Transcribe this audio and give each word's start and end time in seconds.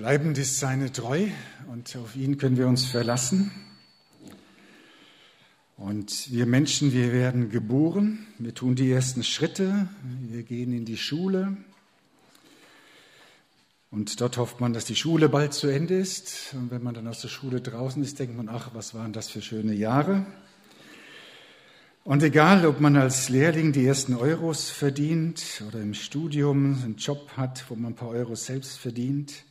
Bleibend 0.00 0.38
ist 0.38 0.58
seine 0.58 0.90
Treu 0.90 1.26
und 1.70 1.94
auf 1.94 2.16
ihn 2.16 2.38
können 2.38 2.56
wir 2.56 2.66
uns 2.66 2.86
verlassen. 2.86 3.50
Und 5.76 6.32
wir 6.32 6.46
Menschen, 6.46 6.94
wir 6.94 7.12
werden 7.12 7.50
geboren, 7.50 8.26
wir 8.38 8.54
tun 8.54 8.76
die 8.76 8.90
ersten 8.90 9.22
Schritte, 9.22 9.88
wir 10.22 10.42
gehen 10.42 10.72
in 10.72 10.86
die 10.86 10.96
Schule. 10.96 11.54
Und 13.90 14.22
dort 14.22 14.38
hofft 14.38 14.58
man, 14.58 14.72
dass 14.72 14.86
die 14.86 14.96
Schule 14.96 15.28
bald 15.28 15.52
zu 15.52 15.66
Ende 15.66 15.98
ist. 15.98 16.54
Und 16.54 16.70
wenn 16.70 16.82
man 16.82 16.94
dann 16.94 17.06
aus 17.06 17.20
der 17.20 17.28
Schule 17.28 17.60
draußen 17.60 18.02
ist, 18.02 18.18
denkt 18.18 18.34
man, 18.34 18.48
ach, 18.48 18.70
was 18.72 18.94
waren 18.94 19.12
das 19.12 19.28
für 19.28 19.42
schöne 19.42 19.74
Jahre. 19.74 20.24
Und 22.04 22.22
egal, 22.22 22.64
ob 22.64 22.80
man 22.80 22.96
als 22.96 23.28
Lehrling 23.28 23.72
die 23.72 23.84
ersten 23.84 24.14
Euros 24.14 24.70
verdient 24.70 25.62
oder 25.68 25.78
im 25.78 25.92
Studium 25.92 26.82
einen 26.82 26.96
Job 26.96 27.32
hat, 27.36 27.66
wo 27.68 27.74
man 27.74 27.92
ein 27.92 27.96
paar 27.96 28.08
Euros 28.08 28.46
selbst 28.46 28.78
verdient, 28.78 29.44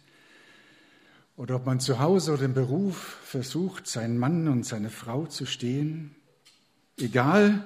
oder 1.40 1.56
ob 1.56 1.66
man 1.66 1.80
zu 1.80 2.00
Hause 2.00 2.34
oder 2.34 2.44
im 2.44 2.54
Beruf 2.54 3.18
versucht, 3.24 3.88
seinen 3.88 4.18
Mann 4.18 4.50
und 4.50 4.66
seine 4.66 4.90
Frau 4.90 5.26
zu 5.26 5.46
stehen, 5.46 6.14
egal, 6.98 7.66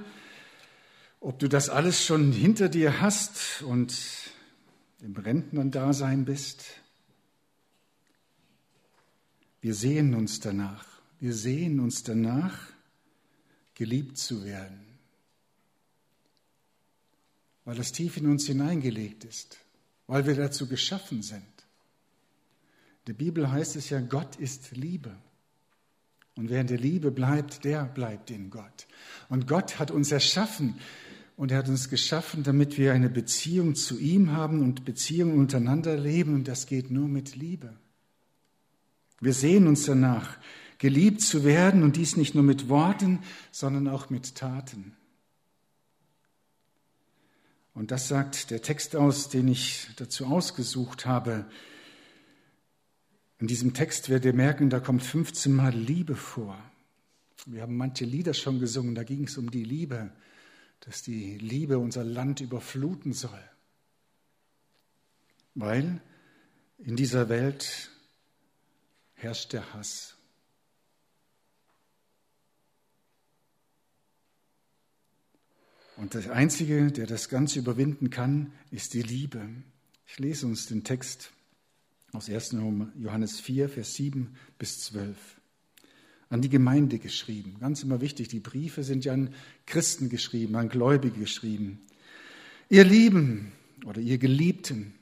ob 1.20 1.40
du 1.40 1.50
das 1.50 1.70
alles 1.70 2.06
schon 2.06 2.32
hinter 2.32 2.70
dir 2.70 3.02
hast 3.02 3.64
und 3.64 3.96
im 5.02 5.16
Rentnerdasein 5.16 6.24
bist, 6.24 6.66
wir 9.60 9.74
sehen 9.74 10.14
uns 10.14 10.40
danach, 10.40 10.86
wir 11.20 11.34
sehen 11.34 11.80
uns 11.80 12.04
danach, 12.04 12.60
geliebt 13.74 14.20
zu 14.20 14.46
werden, 14.46 14.86
weil 17.66 17.76
das 17.76 17.92
tief 17.92 18.18
in 18.18 18.28
uns 18.28 18.46
hineingelegt 18.46 19.24
ist, 19.24 19.58
weil 20.06 20.28
wir 20.28 20.36
dazu 20.36 20.68
geschaffen 20.68 21.24
sind. 21.24 21.53
Der 23.08 23.14
Bibel 23.14 23.52
heißt 23.52 23.76
es 23.76 23.90
ja, 23.90 24.00
Gott 24.00 24.36
ist 24.38 24.72
Liebe. 24.72 25.16
Und 26.36 26.50
wer 26.50 26.62
in 26.62 26.68
der 26.68 26.80
Liebe 26.80 27.12
bleibt, 27.12 27.64
der 27.64 27.86
bleibt 27.86 28.32
in 28.32 28.50
Gott. 28.50 28.88
Und 29.30 29.48
Gott 29.48 29.78
hat 29.80 29.92
uns 29.92 30.12
erschaffen 30.12 30.76
und 31.36 31.52
er 31.52 31.60
hat 31.60 31.70
uns 31.70 31.90
geschaffen, 31.90 32.44
damit 32.44 32.78
wir 32.78 32.94
eine 32.94 33.10
Beziehung 33.10 33.76
zu 33.76 34.00
ihm 34.00 34.32
haben 34.32 34.62
und 34.62 34.86
Beziehungen 34.86 35.38
untereinander 35.38 35.98
leben 35.98 36.34
und 36.34 36.48
das 36.48 36.66
geht 36.66 36.90
nur 36.90 37.08
mit 37.08 37.36
Liebe. 37.36 37.74
Wir 39.20 39.34
sehen 39.34 39.68
uns 39.68 39.86
danach, 39.86 40.38
geliebt 40.80 41.22
zu 41.22 41.44
werden 41.44 41.84
und 41.84 41.96
dies 41.96 42.18
nicht 42.18 42.36
nur 42.36 42.44
mit 42.44 42.68
Worten, 42.68 43.20
sondern 43.52 43.88
auch 43.88 44.10
mit 44.10 44.36
Taten. 44.36 44.94
Und 47.74 47.92
das 47.92 48.08
sagt 48.08 48.52
der 48.52 48.62
Text 48.62 48.96
aus, 48.96 49.30
den 49.30 49.48
ich 49.48 49.88
dazu 49.96 50.26
ausgesucht 50.26 51.06
habe. 51.06 51.46
In 53.40 53.48
diesem 53.48 53.74
Text 53.74 54.10
werdet 54.10 54.26
ihr 54.26 54.34
merken, 54.34 54.70
da 54.70 54.80
kommt 54.80 55.04
15 55.04 55.54
Mal 55.54 55.74
Liebe 55.74 56.16
vor. 56.16 56.58
Wir 57.46 57.62
haben 57.64 57.76
manche 57.76 58.06
Lieder 58.06 58.34
schon 58.34 58.60
gesungen, 58.60 58.96
da 58.96 59.04
ging 59.04 59.26
es 59.26 59.38
um 59.38 59.52
die 59.52 59.64
Liebe, 59.64 60.12
dass 60.80 61.02
die 61.02 61.38
Liebe 61.38 61.78
unser 61.78 62.04
Land 62.04 62.40
überfluten 62.40 63.14
soll. 63.14 63.44
Weil 65.56 66.02
in 66.78 66.96
dieser 66.96 67.30
Welt 67.30 67.92
herrscht 69.14 69.54
der 69.54 69.74
Hass. 69.74 70.16
Und 75.96 76.14
der 76.14 76.34
Einzige, 76.34 76.92
der 76.92 77.08
das 77.08 77.30
Ganze 77.30 77.60
überwinden 77.60 78.10
kann, 78.10 78.52
ist 78.72 78.94
die 78.94 79.04
Liebe. 79.04 79.48
Ich 80.08 80.18
lese 80.18 80.46
uns 80.46 80.66
den 80.66 80.84
Text 80.84 81.33
aus 82.14 82.30
1. 82.30 82.56
Johannes 83.00 83.40
4, 83.40 83.70
Vers 83.70 83.96
7 83.96 84.36
bis 84.60 84.82
12. 84.82 85.18
An 86.30 86.42
die 86.42 86.50
Gemeinde 86.50 87.00
geschrieben. 87.00 87.58
Ganz 87.60 87.84
immer 87.84 88.02
wichtig, 88.02 88.28
die 88.28 88.40
Briefe 88.40 88.84
sind 88.84 89.04
ja 89.04 89.14
an 89.14 89.34
Christen 89.66 90.10
geschrieben, 90.10 90.56
an 90.56 90.70
Gläubige 90.70 91.20
geschrieben. 91.20 91.82
Ihr 92.70 92.84
Lieben 92.84 93.52
oder 93.86 94.00
ihr 94.00 94.20
Geliebten, 94.20 94.94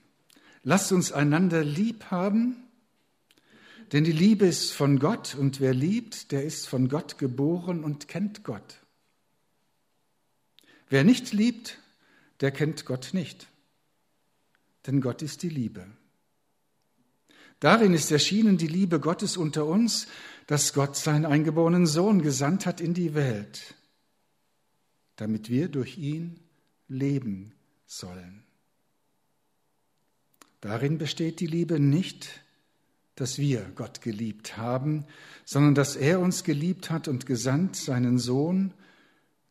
lasst 0.63 0.91
uns 0.91 1.11
einander 1.11 1.63
lieb 1.63 2.05
haben, 2.05 2.55
denn 3.91 4.05
die 4.05 4.13
Liebe 4.13 4.45
ist 4.45 4.71
von 4.71 4.97
Gott 4.99 5.35
und 5.35 5.59
wer 5.59 5.73
liebt, 5.73 6.31
der 6.31 6.45
ist 6.45 6.67
von 6.67 6.87
Gott 6.87 7.17
geboren 7.17 7.83
und 7.83 8.07
kennt 8.07 8.45
Gott. 8.45 8.79
Wer 10.89 11.03
nicht 11.03 11.33
liebt, 11.33 11.77
der 12.39 12.51
kennt 12.51 12.85
Gott 12.85 13.09
nicht, 13.13 13.47
denn 14.87 15.01
Gott 15.01 15.21
ist 15.21 15.43
die 15.43 15.49
Liebe. 15.49 15.87
Darin 17.61 17.93
ist 17.93 18.11
erschienen 18.11 18.57
die 18.57 18.67
Liebe 18.67 18.99
Gottes 18.99 19.37
unter 19.37 19.67
uns, 19.67 20.07
dass 20.47 20.73
Gott 20.73 20.97
seinen 20.97 21.27
eingeborenen 21.27 21.85
Sohn 21.85 22.23
gesandt 22.23 22.65
hat 22.65 22.81
in 22.81 22.95
die 22.95 23.13
Welt, 23.13 23.75
damit 25.15 25.47
wir 25.49 25.69
durch 25.69 25.99
ihn 25.99 26.39
leben 26.87 27.53
sollen. 27.85 28.43
Darin 30.59 30.97
besteht 30.97 31.39
die 31.39 31.45
Liebe 31.45 31.79
nicht, 31.79 32.41
dass 33.13 33.37
wir 33.37 33.61
Gott 33.75 34.01
geliebt 34.01 34.57
haben, 34.57 35.05
sondern 35.45 35.75
dass 35.75 35.95
er 35.95 36.19
uns 36.19 36.43
geliebt 36.43 36.89
hat 36.89 37.07
und 37.07 37.27
gesandt 37.27 37.75
seinen 37.75 38.17
Sohn 38.17 38.73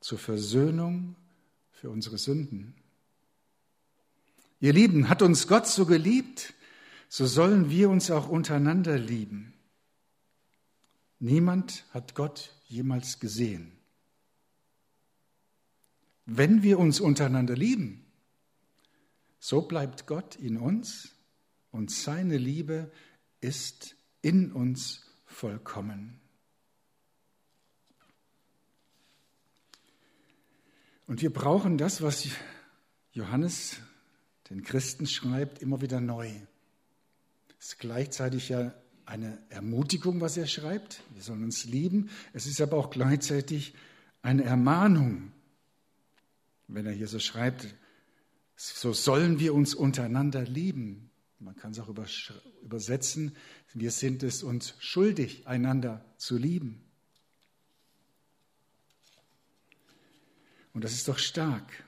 zur 0.00 0.18
Versöhnung 0.18 1.14
für 1.70 1.90
unsere 1.90 2.18
Sünden. 2.18 2.74
Ihr 4.58 4.72
Lieben, 4.72 5.08
hat 5.08 5.22
uns 5.22 5.46
Gott 5.46 5.68
so 5.68 5.86
geliebt, 5.86 6.54
so 7.12 7.26
sollen 7.26 7.70
wir 7.70 7.90
uns 7.90 8.08
auch 8.12 8.28
untereinander 8.28 8.96
lieben. 8.96 9.52
Niemand 11.18 11.84
hat 11.90 12.14
Gott 12.14 12.54
jemals 12.68 13.18
gesehen. 13.18 13.72
Wenn 16.24 16.62
wir 16.62 16.78
uns 16.78 17.00
untereinander 17.00 17.56
lieben, 17.56 18.06
so 19.40 19.62
bleibt 19.62 20.06
Gott 20.06 20.36
in 20.36 20.56
uns 20.56 21.16
und 21.72 21.90
seine 21.90 22.38
Liebe 22.38 22.92
ist 23.40 23.96
in 24.22 24.52
uns 24.52 25.04
vollkommen. 25.24 26.20
Und 31.08 31.22
wir 31.22 31.32
brauchen 31.32 31.76
das, 31.76 32.02
was 32.02 32.28
Johannes 33.10 33.78
den 34.48 34.62
Christen 34.62 35.08
schreibt, 35.08 35.60
immer 35.60 35.80
wieder 35.80 36.00
neu. 36.00 36.30
Ist 37.60 37.78
gleichzeitig 37.78 38.48
ja 38.48 38.74
eine 39.04 39.38
Ermutigung, 39.50 40.20
was 40.20 40.36
er 40.36 40.46
schreibt. 40.46 41.02
Wir 41.14 41.22
sollen 41.22 41.44
uns 41.44 41.64
lieben. 41.64 42.08
Es 42.32 42.46
ist 42.46 42.60
aber 42.60 42.78
auch 42.78 42.90
gleichzeitig 42.90 43.74
eine 44.22 44.44
Ermahnung, 44.44 45.32
wenn 46.68 46.86
er 46.86 46.92
hier 46.92 47.08
so 47.08 47.18
schreibt, 47.18 47.74
so 48.56 48.92
sollen 48.92 49.40
wir 49.40 49.54
uns 49.54 49.74
untereinander 49.74 50.42
lieben. 50.42 51.10
Man 51.38 51.56
kann 51.56 51.72
es 51.72 51.78
auch 51.78 51.88
übersetzen, 52.62 53.34
wir 53.72 53.90
sind 53.90 54.22
es 54.22 54.42
uns 54.42 54.74
schuldig, 54.78 55.46
einander 55.46 56.04
zu 56.18 56.36
lieben. 56.36 56.84
Und 60.72 60.84
das 60.84 60.92
ist 60.92 61.08
doch 61.08 61.18
stark, 61.18 61.84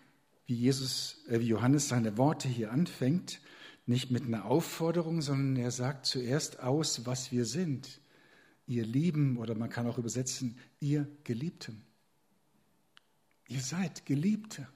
wie 0.46 0.54
Jesus, 0.54 1.18
äh, 1.28 1.40
wie 1.40 1.48
Johannes 1.48 1.88
seine 1.88 2.16
Worte 2.16 2.48
hier 2.48 2.72
anfängt, 2.72 3.40
nicht 3.86 4.10
mit 4.10 4.24
einer 4.24 4.44
Aufforderung, 4.44 5.22
sondern 5.22 5.56
er 5.56 5.70
sagt 5.70 6.06
zuerst 6.06 6.60
aus, 6.60 7.04
was 7.06 7.32
wir 7.32 7.44
sind. 7.44 8.00
Ihr 8.66 8.86
Lieben, 8.86 9.38
oder 9.38 9.54
man 9.54 9.70
kann 9.70 9.86
auch 9.86 9.98
übersetzen, 9.98 10.56
ihr 10.80 11.08
Geliebten. 11.24 11.82
Ihr 13.48 13.60
seid 13.60 14.06
Geliebte. 14.06 14.66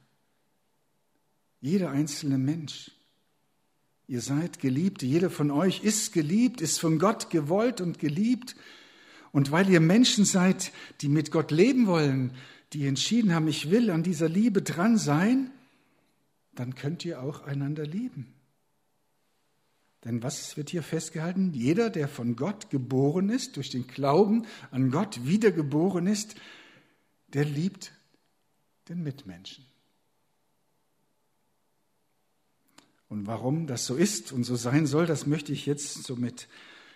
Jeder 1.61 1.91
einzelne 1.91 2.37
Mensch. 2.37 2.91
Ihr 4.09 4.21
seid 4.21 4.60
Geliebte. 4.60 5.07
Jeder 5.07 5.30
von 5.30 5.51
euch 5.51 5.83
ist 5.83 6.13
geliebt, 6.13 6.60
ist 6.60 6.78
von 6.78 6.98
Gott 6.98 7.30
gewollt 7.30 7.80
und 7.80 7.98
geliebt. 7.98 8.57
Und 9.33 9.51
weil 9.51 9.69
ihr 9.69 9.80
Menschen 9.80 10.25
seid, 10.25 10.72
die 11.01 11.09
mit 11.09 11.30
Gott 11.30 11.51
leben 11.51 11.86
wollen, 11.86 12.33
die 12.72 12.86
entschieden 12.86 13.34
haben, 13.34 13.48
ich 13.48 13.71
will 13.71 13.91
an 13.91 14.03
dieser 14.03 14.28
Liebe 14.28 14.63
dran 14.63 14.98
sein, 14.98 15.51
dann 16.54 16.75
könnt 16.75 17.04
ihr 17.04 17.22
auch 17.22 17.42
einander 17.45 17.86
lieben. 17.86 18.35
Denn 20.06 20.22
was 20.22 20.56
wird 20.56 20.70
hier 20.70 20.84
festgehalten? 20.84 21.53
Jeder, 21.53 21.91
der 21.91 22.06
von 22.06 22.36
Gott 22.36 22.70
geboren 22.70 23.28
ist, 23.28 23.56
durch 23.56 23.70
den 23.70 23.88
Glauben 23.88 24.47
an 24.70 24.92
Gott 24.92 25.26
wiedergeboren 25.26 26.06
ist, 26.06 26.36
der 27.26 27.44
liebt 27.44 27.91
den 28.88 29.03
Mitmenschen. 29.03 29.64
Und 33.08 33.26
warum 33.26 33.66
das 33.66 33.84
so 33.84 33.97
ist 33.97 34.30
und 34.30 34.44
so 34.44 34.54
sein 34.54 34.86
soll, 34.86 35.06
das 35.06 35.26
möchte 35.26 35.53
ich 35.53 35.66
jetzt 35.66 36.04
so 36.04 36.14
mit 36.14 36.47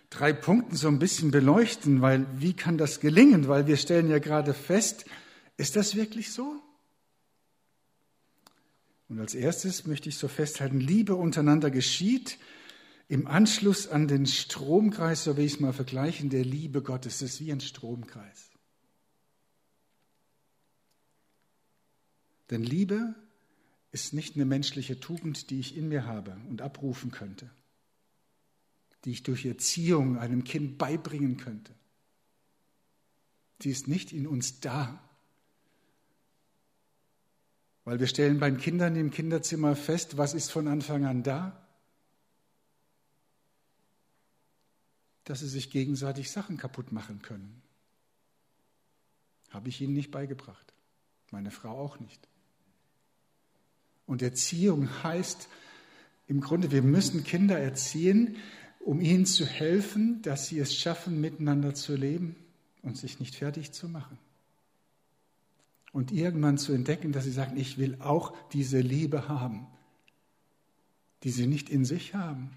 drei 0.08 0.32
Punkten 0.32 0.76
so 0.76 0.86
ein 0.86 1.00
bisschen 1.00 1.32
beleuchten, 1.32 2.02
weil 2.02 2.24
wie 2.38 2.52
kann 2.52 2.78
das 2.78 3.00
gelingen? 3.00 3.48
Weil 3.48 3.66
wir 3.66 3.76
stellen 3.76 4.08
ja 4.08 4.20
gerade 4.20 4.54
fest, 4.54 5.04
ist 5.56 5.74
das 5.74 5.96
wirklich 5.96 6.30
so? 6.30 6.62
Und 9.08 9.18
als 9.18 9.34
erstes 9.34 9.84
möchte 9.84 10.08
ich 10.08 10.16
so 10.16 10.28
festhalten, 10.28 10.78
Liebe 10.78 11.16
untereinander 11.16 11.72
geschieht, 11.72 12.38
im 13.10 13.26
Anschluss 13.26 13.88
an 13.88 14.06
den 14.06 14.24
Stromkreis, 14.24 15.24
so 15.24 15.36
will 15.36 15.44
ich 15.44 15.54
es 15.54 15.60
mal 15.60 15.72
vergleichen, 15.72 16.30
der 16.30 16.44
Liebe 16.44 16.80
Gottes. 16.80 17.18
Das 17.18 17.32
ist 17.32 17.40
wie 17.40 17.50
ein 17.50 17.60
Stromkreis. 17.60 18.50
Denn 22.50 22.62
Liebe 22.62 23.16
ist 23.90 24.14
nicht 24.14 24.36
eine 24.36 24.44
menschliche 24.44 25.00
Tugend, 25.00 25.50
die 25.50 25.58
ich 25.58 25.76
in 25.76 25.88
mir 25.88 26.06
habe 26.06 26.36
und 26.48 26.62
abrufen 26.62 27.10
könnte, 27.10 27.50
die 29.04 29.10
ich 29.10 29.24
durch 29.24 29.44
Erziehung 29.44 30.16
einem 30.16 30.44
Kind 30.44 30.78
beibringen 30.78 31.36
könnte. 31.36 31.74
Sie 33.60 33.70
ist 33.70 33.88
nicht 33.88 34.12
in 34.12 34.28
uns 34.28 34.60
da. 34.60 35.02
Weil 37.84 37.98
wir 37.98 38.06
stellen 38.06 38.38
beim 38.38 38.56
Kindern 38.56 38.94
im 38.94 39.10
Kinderzimmer 39.10 39.74
fest, 39.74 40.16
was 40.16 40.32
ist 40.32 40.52
von 40.52 40.68
Anfang 40.68 41.06
an 41.06 41.24
da? 41.24 41.66
Dass 45.30 45.40
sie 45.40 45.48
sich 45.48 45.70
gegenseitig 45.70 46.28
Sachen 46.28 46.56
kaputt 46.56 46.90
machen 46.90 47.22
können. 47.22 47.62
Habe 49.50 49.68
ich 49.68 49.80
ihnen 49.80 49.94
nicht 49.94 50.10
beigebracht. 50.10 50.74
Meine 51.30 51.52
Frau 51.52 51.78
auch 51.78 52.00
nicht. 52.00 52.26
Und 54.06 54.22
Erziehung 54.22 54.88
heißt 55.04 55.48
im 56.26 56.40
Grunde, 56.40 56.72
wir 56.72 56.82
müssen 56.82 57.22
Kinder 57.22 57.56
erziehen, 57.56 58.38
um 58.80 59.00
ihnen 59.00 59.24
zu 59.24 59.46
helfen, 59.46 60.20
dass 60.22 60.48
sie 60.48 60.58
es 60.58 60.74
schaffen, 60.74 61.20
miteinander 61.20 61.74
zu 61.74 61.94
leben 61.94 62.34
und 62.82 62.96
sich 62.96 63.20
nicht 63.20 63.36
fertig 63.36 63.70
zu 63.70 63.88
machen. 63.88 64.18
Und 65.92 66.10
irgendwann 66.10 66.58
zu 66.58 66.72
entdecken, 66.72 67.12
dass 67.12 67.22
sie 67.22 67.30
sagen, 67.30 67.56
ich 67.56 67.78
will 67.78 67.96
auch 68.00 68.34
diese 68.48 68.80
Liebe 68.80 69.28
haben, 69.28 69.68
die 71.22 71.30
sie 71.30 71.46
nicht 71.46 71.70
in 71.70 71.84
sich 71.84 72.16
haben. 72.16 72.50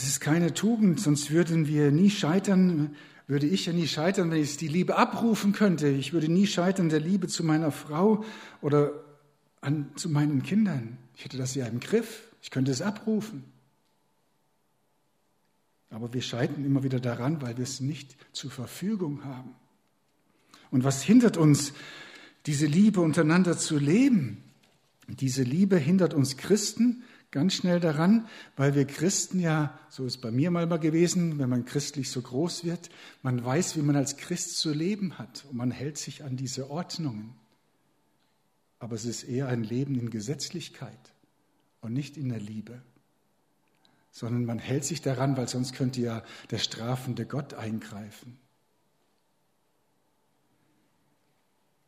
Es 0.00 0.06
ist 0.06 0.20
keine 0.20 0.54
Tugend, 0.54 1.00
sonst 1.00 1.32
würden 1.32 1.66
wir 1.66 1.90
nie 1.90 2.08
scheitern, 2.08 2.94
würde 3.26 3.46
ich 3.48 3.66
ja 3.66 3.72
nie 3.72 3.88
scheitern, 3.88 4.30
wenn 4.30 4.40
ich 4.40 4.56
die 4.56 4.68
Liebe 4.68 4.94
abrufen 4.94 5.52
könnte. 5.52 5.88
Ich 5.88 6.12
würde 6.12 6.28
nie 6.28 6.46
scheitern 6.46 6.88
der 6.88 7.00
Liebe 7.00 7.26
zu 7.26 7.42
meiner 7.42 7.72
Frau 7.72 8.24
oder 8.62 8.92
an, 9.60 9.90
zu 9.96 10.08
meinen 10.08 10.44
Kindern. 10.44 10.98
Ich 11.16 11.24
hätte 11.24 11.36
das 11.36 11.56
ja 11.56 11.66
im 11.66 11.80
Griff. 11.80 12.22
Ich 12.42 12.52
könnte 12.52 12.70
es 12.70 12.80
abrufen. 12.80 13.42
Aber 15.90 16.14
wir 16.14 16.22
scheitern 16.22 16.64
immer 16.64 16.84
wieder 16.84 17.00
daran, 17.00 17.42
weil 17.42 17.56
wir 17.56 17.64
es 17.64 17.80
nicht 17.80 18.14
zur 18.32 18.52
Verfügung 18.52 19.24
haben. 19.24 19.56
Und 20.70 20.84
was 20.84 21.02
hindert 21.02 21.36
uns, 21.36 21.72
diese 22.46 22.66
Liebe 22.66 23.00
untereinander 23.00 23.58
zu 23.58 23.78
leben? 23.78 24.44
Diese 25.08 25.42
Liebe 25.42 25.76
hindert 25.76 26.14
uns 26.14 26.36
Christen 26.36 27.02
ganz 27.30 27.54
schnell 27.54 27.80
daran, 27.80 28.26
weil 28.56 28.74
wir 28.74 28.86
Christen 28.86 29.40
ja, 29.40 29.78
so 29.90 30.06
ist 30.06 30.18
bei 30.18 30.30
mir 30.30 30.50
mal 30.50 30.66
gewesen, 30.78 31.38
wenn 31.38 31.48
man 31.48 31.64
christlich 31.64 32.10
so 32.10 32.22
groß 32.22 32.64
wird, 32.64 32.88
man 33.22 33.44
weiß, 33.44 33.76
wie 33.76 33.82
man 33.82 33.96
als 33.96 34.16
Christ 34.16 34.56
zu 34.56 34.72
leben 34.72 35.18
hat 35.18 35.44
und 35.50 35.56
man 35.56 35.70
hält 35.70 35.98
sich 35.98 36.24
an 36.24 36.36
diese 36.36 36.70
Ordnungen. 36.70 37.34
Aber 38.78 38.94
es 38.94 39.04
ist 39.04 39.24
eher 39.24 39.48
ein 39.48 39.62
Leben 39.62 39.98
in 39.98 40.10
Gesetzlichkeit 40.10 41.12
und 41.80 41.92
nicht 41.92 42.16
in 42.16 42.28
der 42.28 42.40
Liebe, 42.40 42.80
sondern 44.10 44.44
man 44.44 44.58
hält 44.58 44.84
sich 44.84 45.02
daran, 45.02 45.36
weil 45.36 45.48
sonst 45.48 45.74
könnte 45.74 46.00
ja 46.00 46.22
der 46.50 46.58
strafende 46.58 47.26
Gott 47.26 47.54
eingreifen. 47.54 48.38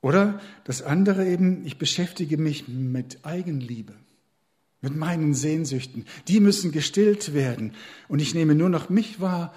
Oder 0.03 0.41
das 0.65 0.83
andere 0.83 1.29
eben, 1.29 1.65
ich 1.65 1.79
beschäftige 1.79 2.39
mich 2.39 2.69
mit 2.69 3.25
Eigenliebe 3.25 3.95
mit 4.81 4.97
meinen 4.97 5.35
Sehnsüchten. 5.35 6.07
Die 6.29 6.41
müssen 6.41 6.73
gestillt 6.73 7.35
werden. 7.35 7.75
Und 8.09 8.21
ich 8.21 8.35
nehme 8.35 8.55
nur 8.55 8.69
noch 8.69 8.89
mich 8.89 9.21
wahr 9.21 9.55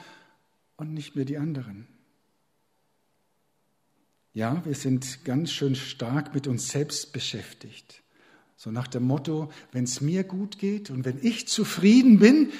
und 0.76 0.94
nicht 0.94 1.16
mehr 1.16 1.26
die 1.26 1.38
anderen. 1.38 1.88
Ja, 4.34 4.66
wir 4.66 4.76
sind 4.76 5.26
ganz 5.26 5.52
schön 5.52 5.76
stark 5.76 6.34
mit 6.34 6.48
uns 6.48 6.70
selbst 6.70 7.14
beschäftigt. 7.14 8.02
So 8.56 8.72
nach 8.72 8.88
dem 8.88 9.04
Motto, 9.04 9.52
wenn 9.72 9.84
es 9.84 10.02
mir 10.02 10.24
gut 10.24 10.58
geht 10.58 10.90
und 10.90 11.06
wenn 11.06 11.20
ich 11.22 11.48
zufrieden 11.48 12.20
bin, 12.20 12.52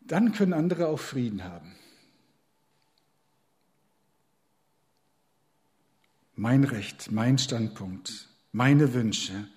dann 0.00 0.32
können 0.32 0.52
andere 0.52 0.88
auch 0.88 0.98
Frieden 0.98 1.44
haben. 1.44 1.74
Mein 6.34 6.64
Recht, 6.64 7.10
mein 7.12 7.38
Standpunkt, 7.38 8.28
meine 8.52 8.94
Wünsche, 8.94 9.48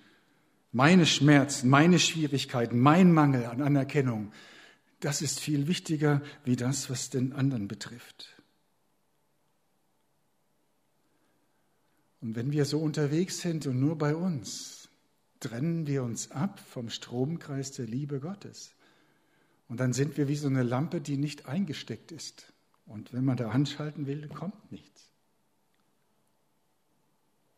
meine 0.71 1.05
Schmerzen, 1.05 1.69
meine 1.69 1.99
Schwierigkeiten, 1.99 2.79
mein 2.79 3.11
Mangel 3.13 3.45
an 3.45 3.61
Anerkennung, 3.61 4.31
das 4.99 5.21
ist 5.21 5.39
viel 5.39 5.67
wichtiger 5.67 6.21
wie 6.45 6.55
das, 6.55 6.89
was 6.89 7.09
den 7.09 7.33
anderen 7.33 7.67
betrifft. 7.67 8.41
Und 12.21 12.35
wenn 12.35 12.51
wir 12.51 12.65
so 12.65 12.79
unterwegs 12.79 13.39
sind 13.39 13.65
und 13.65 13.79
nur 13.79 13.97
bei 13.97 14.15
uns, 14.15 14.89
trennen 15.39 15.87
wir 15.87 16.03
uns 16.03 16.29
ab 16.29 16.59
vom 16.59 16.89
Stromkreis 16.89 17.71
der 17.71 17.87
Liebe 17.87 18.19
Gottes. 18.19 18.75
Und 19.67 19.79
dann 19.79 19.91
sind 19.91 20.17
wir 20.17 20.27
wie 20.27 20.35
so 20.35 20.47
eine 20.47 20.63
Lampe, 20.63 21.01
die 21.01 21.17
nicht 21.17 21.47
eingesteckt 21.47 22.11
ist. 22.11 22.53
Und 22.85 23.11
wenn 23.11 23.25
man 23.25 23.37
da 23.37 23.49
anschalten 23.49 24.05
will, 24.05 24.27
kommt 24.27 24.71
nichts. 24.71 25.11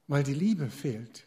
Weil 0.08 0.24
die 0.24 0.34
Liebe 0.34 0.70
fehlt. 0.70 1.26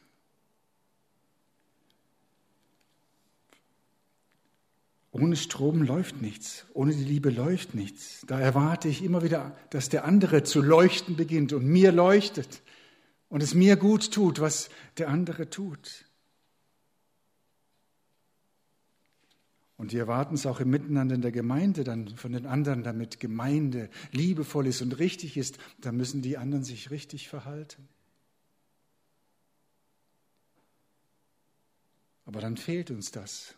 Ohne 5.18 5.36
Strom 5.36 5.82
läuft 5.82 6.20
nichts, 6.20 6.66
ohne 6.74 6.92
die 6.94 7.04
Liebe 7.04 7.30
läuft 7.30 7.74
nichts. 7.74 8.20
Da 8.26 8.38
erwarte 8.38 8.88
ich 8.88 9.02
immer 9.02 9.22
wieder, 9.22 9.56
dass 9.70 9.88
der 9.88 10.04
andere 10.04 10.42
zu 10.42 10.60
leuchten 10.60 11.16
beginnt 11.16 11.54
und 11.54 11.64
mir 11.64 11.90
leuchtet 11.90 12.62
und 13.30 13.42
es 13.42 13.54
mir 13.54 13.76
gut 13.76 14.12
tut, 14.12 14.40
was 14.40 14.68
der 14.98 15.08
andere 15.08 15.48
tut. 15.48 16.04
Und 19.78 19.92
wir 19.92 20.00
erwarten 20.00 20.34
es 20.34 20.44
auch 20.44 20.60
im 20.60 20.68
Miteinander 20.68 21.14
in 21.14 21.22
der 21.22 21.32
Gemeinde 21.32 21.82
dann 21.82 22.14
von 22.16 22.32
den 22.32 22.44
anderen, 22.44 22.82
damit 22.82 23.18
Gemeinde 23.18 23.88
liebevoll 24.12 24.66
ist 24.66 24.82
und 24.82 24.98
richtig 24.98 25.38
ist, 25.38 25.56
da 25.80 25.92
müssen 25.92 26.20
die 26.20 26.36
anderen 26.36 26.64
sich 26.64 26.90
richtig 26.90 27.30
verhalten. 27.30 27.88
Aber 32.26 32.42
dann 32.42 32.58
fehlt 32.58 32.90
uns 32.90 33.12
das 33.12 33.54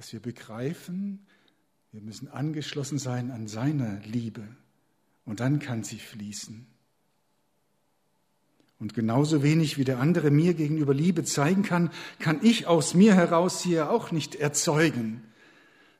dass 0.00 0.14
wir 0.14 0.20
begreifen, 0.20 1.26
wir 1.92 2.00
müssen 2.00 2.26
angeschlossen 2.26 2.98
sein 2.98 3.30
an 3.30 3.48
seiner 3.48 4.00
Liebe 4.00 4.48
und 5.26 5.40
dann 5.40 5.58
kann 5.58 5.84
sie 5.84 5.98
fließen. 5.98 6.66
Und 8.78 8.94
genauso 8.94 9.42
wenig 9.42 9.76
wie 9.76 9.84
der 9.84 9.98
andere 9.98 10.30
mir 10.30 10.54
gegenüber 10.54 10.94
Liebe 10.94 11.22
zeigen 11.24 11.64
kann, 11.64 11.90
kann 12.18 12.40
ich 12.42 12.66
aus 12.66 12.94
mir 12.94 13.14
heraus 13.14 13.62
hier 13.62 13.90
auch 13.90 14.10
nicht 14.10 14.36
erzeugen, 14.36 15.22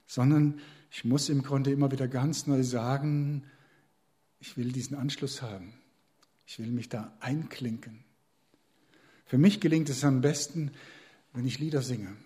sondern 0.06 0.60
ich 0.90 1.04
muss 1.04 1.28
im 1.28 1.42
Grunde 1.42 1.70
immer 1.70 1.92
wieder 1.92 2.08
ganz 2.08 2.46
neu 2.46 2.62
sagen, 2.62 3.44
ich 4.38 4.56
will 4.56 4.72
diesen 4.72 4.96
Anschluss 4.96 5.42
haben. 5.42 5.74
Ich 6.46 6.58
will 6.58 6.68
mich 6.68 6.88
da 6.88 7.14
einklinken. 7.20 8.02
Für 9.26 9.36
mich 9.36 9.60
gelingt 9.60 9.90
es 9.90 10.04
am 10.04 10.22
besten, 10.22 10.70
wenn 11.34 11.44
ich 11.44 11.58
Lieder 11.58 11.82
singe. 11.82 12.16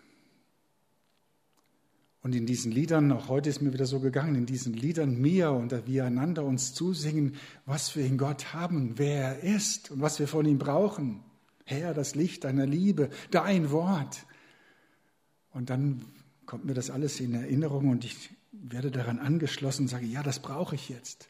Und 2.25 2.35
in 2.35 2.47
diesen 2.47 2.73
Liedern, 2.73 3.13
auch 3.13 3.29
heute 3.29 3.51
ist 3.51 3.61
mir 3.61 3.75
wieder 3.75 3.85
so 3.85 4.01
gegangen, 4.01 4.35
in 4.35 4.47
diesen 4.47 4.73
Liedern 4.73 5.21
mir 5.21 5.53
und 5.53 5.87
wir 5.87 6.07
einander 6.07 6.43
uns 6.43 6.73
zusingen, 6.73 7.37
was 7.67 7.95
wir 7.97 8.07
in 8.07 8.17
Gott 8.17 8.55
haben, 8.55 8.95
wer 8.97 9.43
er 9.43 9.57
ist 9.57 9.91
und 9.91 10.01
was 10.01 10.19
wir 10.19 10.27
von 10.27 10.47
ihm 10.47 10.57
brauchen. 10.57 11.23
Herr, 11.67 11.93
das 11.93 12.15
Licht 12.15 12.45
deiner 12.45 12.65
Liebe, 12.65 13.11
dein 13.31 13.71
Wort. 13.71 14.25
Und 15.51 15.69
dann 15.69 16.03
kommt 16.47 16.65
mir 16.65 16.73
das 16.73 16.89
alles 16.89 17.21
in 17.21 17.35
Erinnerung 17.35 17.91
und 17.91 18.07
ich 18.07 18.31
werde 18.53 18.91
daran 18.91 19.19
angeschlossen 19.19 19.83
und 19.83 19.89
sage, 19.89 20.07
ja, 20.07 20.23
das 20.23 20.41
brauche 20.41 20.77
ich 20.77 20.89
jetzt. 20.89 21.29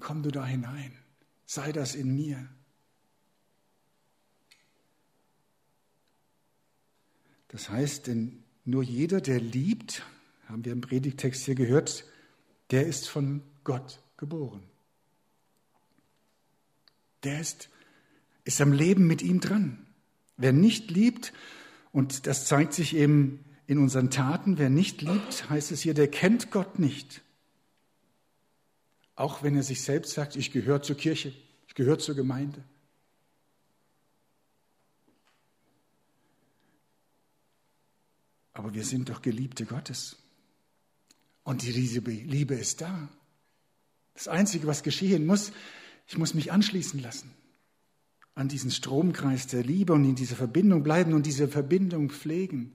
Komm 0.00 0.22
du 0.22 0.30
da 0.30 0.46
hinein, 0.46 0.92
sei 1.44 1.72
das 1.72 1.94
in 1.94 2.14
mir. 2.14 2.48
Das 7.48 7.68
heißt, 7.68 8.06
denn 8.06 8.42
nur 8.66 8.82
jeder, 8.82 9.20
der 9.20 9.40
liebt, 9.40 10.02
haben 10.48 10.64
wir 10.64 10.72
im 10.72 10.80
Predigtext 10.80 11.44
hier 11.44 11.54
gehört, 11.54 12.04
der 12.70 12.86
ist 12.86 13.08
von 13.08 13.42
Gott 13.64 14.00
geboren. 14.16 14.62
Der 17.22 17.40
ist, 17.40 17.68
ist 18.44 18.60
am 18.60 18.72
Leben 18.72 19.06
mit 19.06 19.22
ihm 19.22 19.40
dran. 19.40 19.86
Wer 20.36 20.52
nicht 20.52 20.90
liebt, 20.90 21.32
und 21.92 22.26
das 22.26 22.46
zeigt 22.46 22.74
sich 22.74 22.94
eben 22.94 23.44
in 23.66 23.78
unseren 23.78 24.10
Taten, 24.10 24.58
wer 24.58 24.68
nicht 24.68 25.00
liebt, 25.00 25.48
heißt 25.48 25.72
es 25.72 25.80
hier, 25.80 25.94
der 25.94 26.08
kennt 26.08 26.50
Gott 26.50 26.78
nicht. 26.78 27.22
Auch 29.14 29.42
wenn 29.42 29.56
er 29.56 29.62
sich 29.62 29.82
selbst 29.82 30.12
sagt, 30.12 30.36
ich 30.36 30.52
gehöre 30.52 30.82
zur 30.82 30.96
Kirche, 30.96 31.32
ich 31.68 31.74
gehöre 31.74 31.98
zur 31.98 32.14
Gemeinde. 32.14 32.62
Aber 38.56 38.74
wir 38.74 38.84
sind 38.84 39.10
doch 39.10 39.20
Geliebte 39.20 39.66
Gottes. 39.66 40.16
Und 41.44 41.62
die 41.62 41.72
Liebe 41.72 42.54
ist 42.54 42.80
da. 42.80 43.08
Das 44.14 44.28
Einzige, 44.28 44.66
was 44.66 44.82
geschehen 44.82 45.26
muss, 45.26 45.52
ich 46.06 46.16
muss 46.16 46.32
mich 46.34 46.52
anschließen 46.52 47.00
lassen 47.00 47.30
an 48.36 48.48
diesen 48.48 48.70
Stromkreis 48.70 49.46
der 49.46 49.62
Liebe 49.62 49.94
und 49.94 50.04
in 50.04 50.14
dieser 50.14 50.36
Verbindung 50.36 50.82
bleiben 50.82 51.14
und 51.14 51.24
diese 51.24 51.48
Verbindung 51.48 52.10
pflegen. 52.10 52.74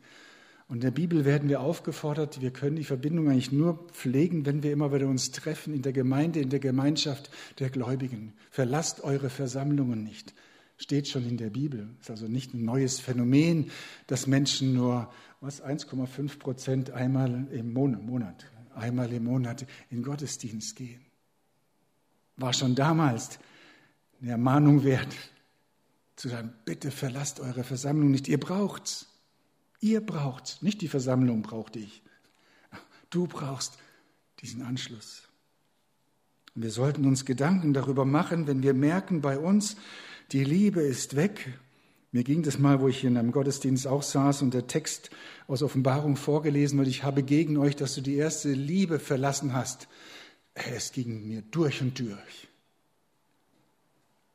Und 0.68 0.78
in 0.78 0.82
der 0.82 0.92
Bibel 0.92 1.24
werden 1.24 1.50
wir 1.50 1.62
aufgefordert, 1.62 2.42
wir 2.42 2.52
können 2.52 2.78
die 2.78 2.84
Verbindung 2.84 3.30
eigentlich 3.30 3.52
nur 3.52 3.88
pflegen, 3.92 4.46
wenn 4.48 4.64
wir 4.64 4.72
immer 4.72 4.92
wieder 4.92 5.08
uns 5.08 5.32
treffen 5.32 5.74
in 5.74 5.84
der 5.84 5.94
Gemeinde, 5.94 6.40
in 6.40 6.50
der 6.50 6.60
Gemeinschaft 6.60 7.30
der 7.60 7.70
Gläubigen. 7.70 8.34
Verlasst 8.50 9.04
eure 9.04 9.30
Versammlungen 9.30 10.04
nicht. 10.04 10.34
Steht 10.82 11.08
schon 11.08 11.28
in 11.28 11.38
der 11.38 11.52
Bibel. 11.52 11.88
Ist 12.00 12.10
also 12.10 12.28
nicht 12.28 12.56
ein 12.56 12.66
neues 12.66 13.00
Phänomen, 13.00 13.70
dass 14.08 14.26
Menschen 14.26 14.74
nur 14.74 15.14
was 15.40 15.64
1,5 15.64 16.40
Prozent 16.40 16.90
einmal 16.90 17.48
im 17.52 17.72
Monat, 17.72 18.48
einmal 18.74 19.14
im 19.14 19.26
Monat 19.26 19.68
in 19.92 20.02
Gottesdienst 20.02 20.76
gehen. 20.76 21.06
War 22.36 22.52
schon 22.54 22.74
damals 22.74 23.38
eine 24.22 24.32
Ermahnung 24.32 24.84
wert, 24.84 25.16
zu 26.16 26.30
sagen, 26.30 26.52
bitte 26.66 26.90
verlasst 26.90 27.40
eure 27.40 27.64
Versammlung 27.64 28.10
nicht. 28.10 28.28
Ihr 28.28 28.40
braucht's. 28.40 29.06
Ihr 29.82 30.04
braucht's. 30.04 30.64
Nicht 30.64 30.82
die 30.82 30.88
Versammlung 30.88 31.44
braucht 31.44 31.76
dich. 31.76 32.02
Du 33.12 33.28
brauchst 33.28 33.78
diesen 34.40 34.64
Anschluss. 34.64 35.28
Wir 36.56 36.72
sollten 36.72 37.06
uns 37.06 37.26
Gedanken 37.26 37.72
darüber 37.74 38.04
machen, 38.04 38.48
wenn 38.48 38.64
wir 38.64 38.74
merken 38.74 39.22
bei 39.22 39.38
uns, 39.38 39.78
die 40.32 40.44
Liebe 40.44 40.82
ist 40.82 41.16
weg. 41.16 41.60
Mir 42.12 42.24
ging 42.24 42.44
das 42.44 42.60
mal, 42.60 42.82
wo 42.82 42.88
ich 42.88 43.04
in 43.04 43.18
einem 43.18 43.32
Gottesdienst 43.32 43.88
auch 43.88 44.04
saß 44.04 44.42
und 44.42 44.54
der 44.54 44.68
Text 44.68 45.12
aus 45.48 45.64
Offenbarung 45.64 46.18
vorgelesen 46.18 46.78
wird, 46.78 46.90
ich 46.90 47.04
habe 47.04 47.24
gegen 47.24 47.58
euch, 47.58 47.76
dass 47.76 47.96
du 47.96 48.02
die 48.02 48.16
erste 48.16 48.52
Liebe 48.52 49.00
verlassen 49.00 49.54
hast. 49.54 49.88
Es 50.54 50.92
ging 50.92 51.28
mir 51.28 51.42
durch 51.42 51.82
und 51.82 51.98
durch. 52.00 52.48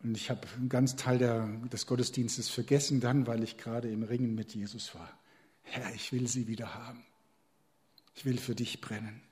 Und 0.02 0.16
ich 0.16 0.30
habe 0.30 0.46
einen 0.56 0.68
ganzen 0.68 0.96
Teil 0.96 1.18
der, 1.18 1.46
des 1.72 1.86
Gottesdienstes 1.86 2.48
vergessen 2.48 3.00
dann, 3.00 3.26
weil 3.26 3.42
ich 3.42 3.58
gerade 3.58 3.90
im 3.90 4.02
Ringen 4.02 4.34
mit 4.34 4.54
Jesus 4.54 4.94
war. 4.94 5.18
Herr, 5.62 5.94
ich 5.94 6.12
will 6.12 6.28
sie 6.28 6.46
wieder 6.46 6.74
haben. 6.74 7.04
Ich 8.14 8.24
will 8.24 8.38
für 8.38 8.54
dich 8.54 8.80
brennen. 8.80 9.25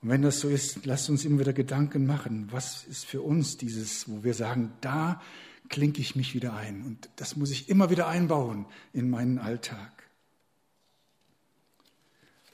Und 0.00 0.10
wenn 0.10 0.22
das 0.22 0.40
so 0.40 0.48
ist, 0.48 0.86
lasst 0.86 1.10
uns 1.10 1.24
immer 1.24 1.40
wieder 1.40 1.52
Gedanken 1.52 2.06
machen. 2.06 2.48
Was 2.50 2.84
ist 2.84 3.04
für 3.04 3.22
uns 3.22 3.56
dieses, 3.56 4.08
wo 4.08 4.22
wir 4.22 4.34
sagen, 4.34 4.72
da 4.80 5.20
klinke 5.68 6.00
ich 6.00 6.16
mich 6.16 6.34
wieder 6.34 6.54
ein. 6.54 6.82
Und 6.82 7.08
das 7.16 7.36
muss 7.36 7.50
ich 7.50 7.68
immer 7.68 7.90
wieder 7.90 8.08
einbauen 8.08 8.66
in 8.92 9.10
meinen 9.10 9.38
Alltag. 9.38 9.92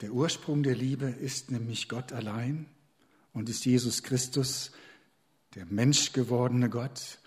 Der 0.01 0.11
Ursprung 0.11 0.63
der 0.63 0.75
Liebe 0.75 1.05
ist 1.05 1.51
nämlich 1.51 1.87
Gott 1.87 2.11
allein 2.11 2.65
und 3.33 3.49
ist 3.49 3.65
Jesus 3.65 4.03
Christus, 4.03 4.71
der 5.55 5.65
menschgewordene 5.65 6.69
Gott 6.69 7.19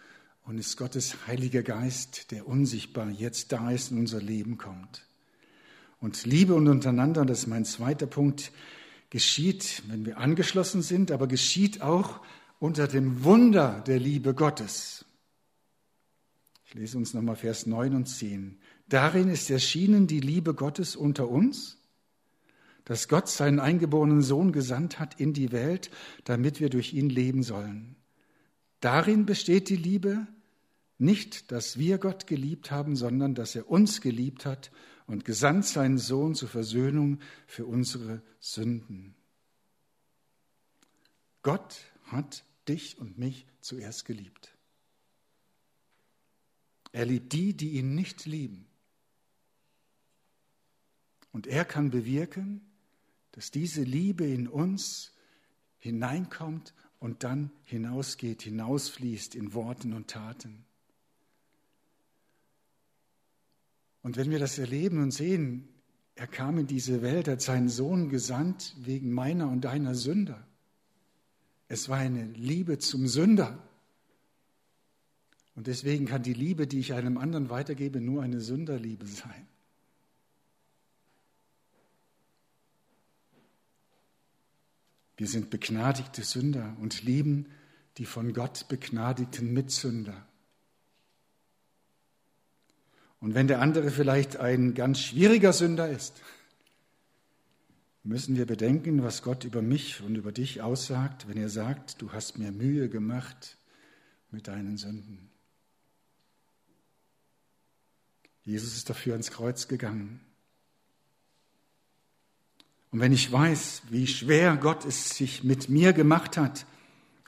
und 0.45 0.59
ist 0.59 0.77
Gottes 0.77 1.27
Heiliger 1.27 1.63
Geist, 1.63 2.31
der 2.31 2.47
unsichtbar 2.47 3.09
jetzt 3.09 3.53
da 3.53 3.71
ist 3.71 3.91
in 3.91 3.99
unser 3.99 4.21
Leben 4.21 4.59
kommt. 4.59 5.07
Und 6.01 6.27
Liebe 6.27 6.55
und 6.55 6.69
untereinander, 6.69 7.25
das 7.25 7.41
ist 7.41 7.47
mein 7.47 7.65
zweiter 7.65 8.07
Punkt, 8.07 8.53
geschieht, 9.11 9.83
wenn 9.89 10.05
wir 10.05 10.19
angeschlossen 10.19 10.83
sind, 10.83 11.11
aber 11.11 11.27
geschieht 11.27 11.83
auch 11.83 12.21
unter 12.59 12.89
dem 12.89 13.25
Wunder 13.25 13.83
der 13.87 13.99
Liebe 13.99 14.35
Gottes. 14.35 15.05
Ich 16.67 16.75
lese 16.75 16.99
uns 16.99 17.15
nochmal 17.15 17.37
Vers 17.37 17.67
9 17.67 17.95
und 17.95 18.07
10. 18.07 18.59
Darin 18.89 19.29
ist 19.29 19.51
erschienen 19.51 20.07
die 20.07 20.21
Liebe 20.21 20.55
Gottes 20.55 20.97
unter 20.97 21.29
uns, 21.29 21.79
dass 22.85 23.09
Gott 23.09 23.29
seinen 23.29 23.61
eingeborenen 23.61 24.23
Sohn 24.23 24.53
gesandt 24.53 24.99
hat 24.99 25.21
in 25.21 25.33
die 25.33 25.53
Welt, 25.53 25.91
damit 26.25 26.61
wir 26.61 26.71
durch 26.71 26.95
ihn 26.95 27.11
leben 27.11 27.43
sollen. 27.43 27.97
Darin 28.81 29.27
besteht 29.27 29.69
die 29.69 29.77
Liebe, 29.77 30.27
nicht, 30.99 31.53
dass 31.53 31.79
wir 31.79 31.99
Gott 31.99 32.27
geliebt 32.27 32.71
haben, 32.71 32.97
sondern 32.97 33.35
dass 33.35 33.55
er 33.55 33.71
uns 33.71 34.01
geliebt 34.01 34.45
hat 34.45 34.71
und 35.09 35.25
gesandt 35.25 35.65
seinen 35.65 35.99
Sohn 35.99 36.35
zur 36.35 36.49
Versöhnung 36.49 37.19
für 37.47 37.67
unsere 37.67 38.23
Sünden. 38.39 39.17
Gott 41.43 41.81
hat 42.05 42.45
dich 42.69 42.99
und 42.99 43.19
mich 43.19 43.47
zuerst 43.61 44.05
geliebt. 44.05 44.55
Er 46.93 47.07
liebt 47.07 47.33
die, 47.33 47.55
die 47.55 47.71
ihn 47.71 47.95
nicht 47.95 48.27
lieben. 48.27 48.67
Und 51.33 51.47
er 51.47 51.65
kann 51.65 51.91
bewirken, 51.91 52.61
dass 53.33 53.51
diese 53.51 53.83
Liebe 53.83 54.27
in 54.27 54.47
uns 54.47 55.13
hineinkommt 55.79 56.75
und 56.99 57.25
dann 57.25 57.51
hinausgeht, 57.65 58.43
hinausfließt 58.43 59.35
in 59.35 59.55
Worten 59.55 59.95
und 59.95 60.09
Taten. 60.09 60.68
Und 64.03 64.17
wenn 64.17 64.31
wir 64.31 64.39
das 64.39 64.59
erleben 64.59 65.03
und 65.03 65.11
sehen, 65.11 65.69
er 66.15 66.27
kam 66.27 66.59
in 66.59 66.67
diese 66.67 67.03
Welt, 67.03 67.29
hat 67.29 67.43
seinen 67.43 67.69
Sohn 67.69 68.09
gesandt 68.09 68.75
wegen 68.79 69.13
meiner 69.13 69.49
und 69.49 69.63
deiner 69.63 69.95
Sünder. 69.95 70.47
Es 71.69 71.89
war 71.89 71.99
eine 71.99 72.25
Liebe 72.25 72.79
zum 72.79 73.07
Sünder. 73.07 73.63
Und 75.55 75.67
deswegen 75.67 76.07
kann 76.07 76.23
die 76.23 76.35
Liebe, 76.35 76.67
die 76.67 76.79
ich 76.79 76.93
einem 76.93 77.19
anderen 77.19 77.51
weitergebe, 77.51 78.01
nur 78.01 78.23
eine 78.23 78.41
Sünderliebe 78.41 79.07
sein. 79.07 79.47
Wir 85.17 85.27
sind 85.27 85.51
begnadigte 85.51 86.23
Sünder 86.23 86.77
und 86.81 87.03
lieben 87.03 87.47
die 87.97 88.07
von 88.07 88.33
Gott 88.33 88.69
begnadigten 88.69 89.53
Mitsünder. 89.53 90.28
Und 93.21 93.35
wenn 93.35 93.49
der 93.49 93.61
andere 93.61 93.91
vielleicht 93.91 94.37
ein 94.37 94.75
ganz 94.75 95.01
schwieriger 95.01 95.53
Sünder 95.53 95.89
ist, 95.89 96.23
müssen 98.05 98.37
wir 98.37 98.47
bedenken, 98.47 99.03
was 99.03 99.23
Gott 99.23 99.45
über 99.45 99.61
mich 99.61 100.01
und 100.03 100.15
über 100.15 100.33
dich 100.33 100.63
aussagt, 100.63 101.29
wenn 101.29 101.37
er 101.37 101.49
sagt, 101.49 102.01
du 102.01 102.13
hast 102.13 102.39
mir 102.39 102.53
Mühe 102.53 102.89
gemacht 102.89 103.59
mit 104.31 104.49
deinen 104.49 104.77
Sünden. 104.77 105.31
Jesus 108.45 108.75
ist 108.77 108.89
dafür 108.89 109.13
ans 109.13 109.31
Kreuz 109.31 109.69
gegangen. 109.69 110.21
Und 112.91 113.01
wenn 113.01 113.13
ich 113.13 113.31
weiß, 113.31 113.83
wie 113.91 114.07
schwer 114.07 114.57
Gott 114.57 114.87
es 114.87 115.11
sich 115.11 115.45
mit 115.45 115.69
mir 115.69 115.93
gemacht 115.93 116.39
hat, 116.39 116.65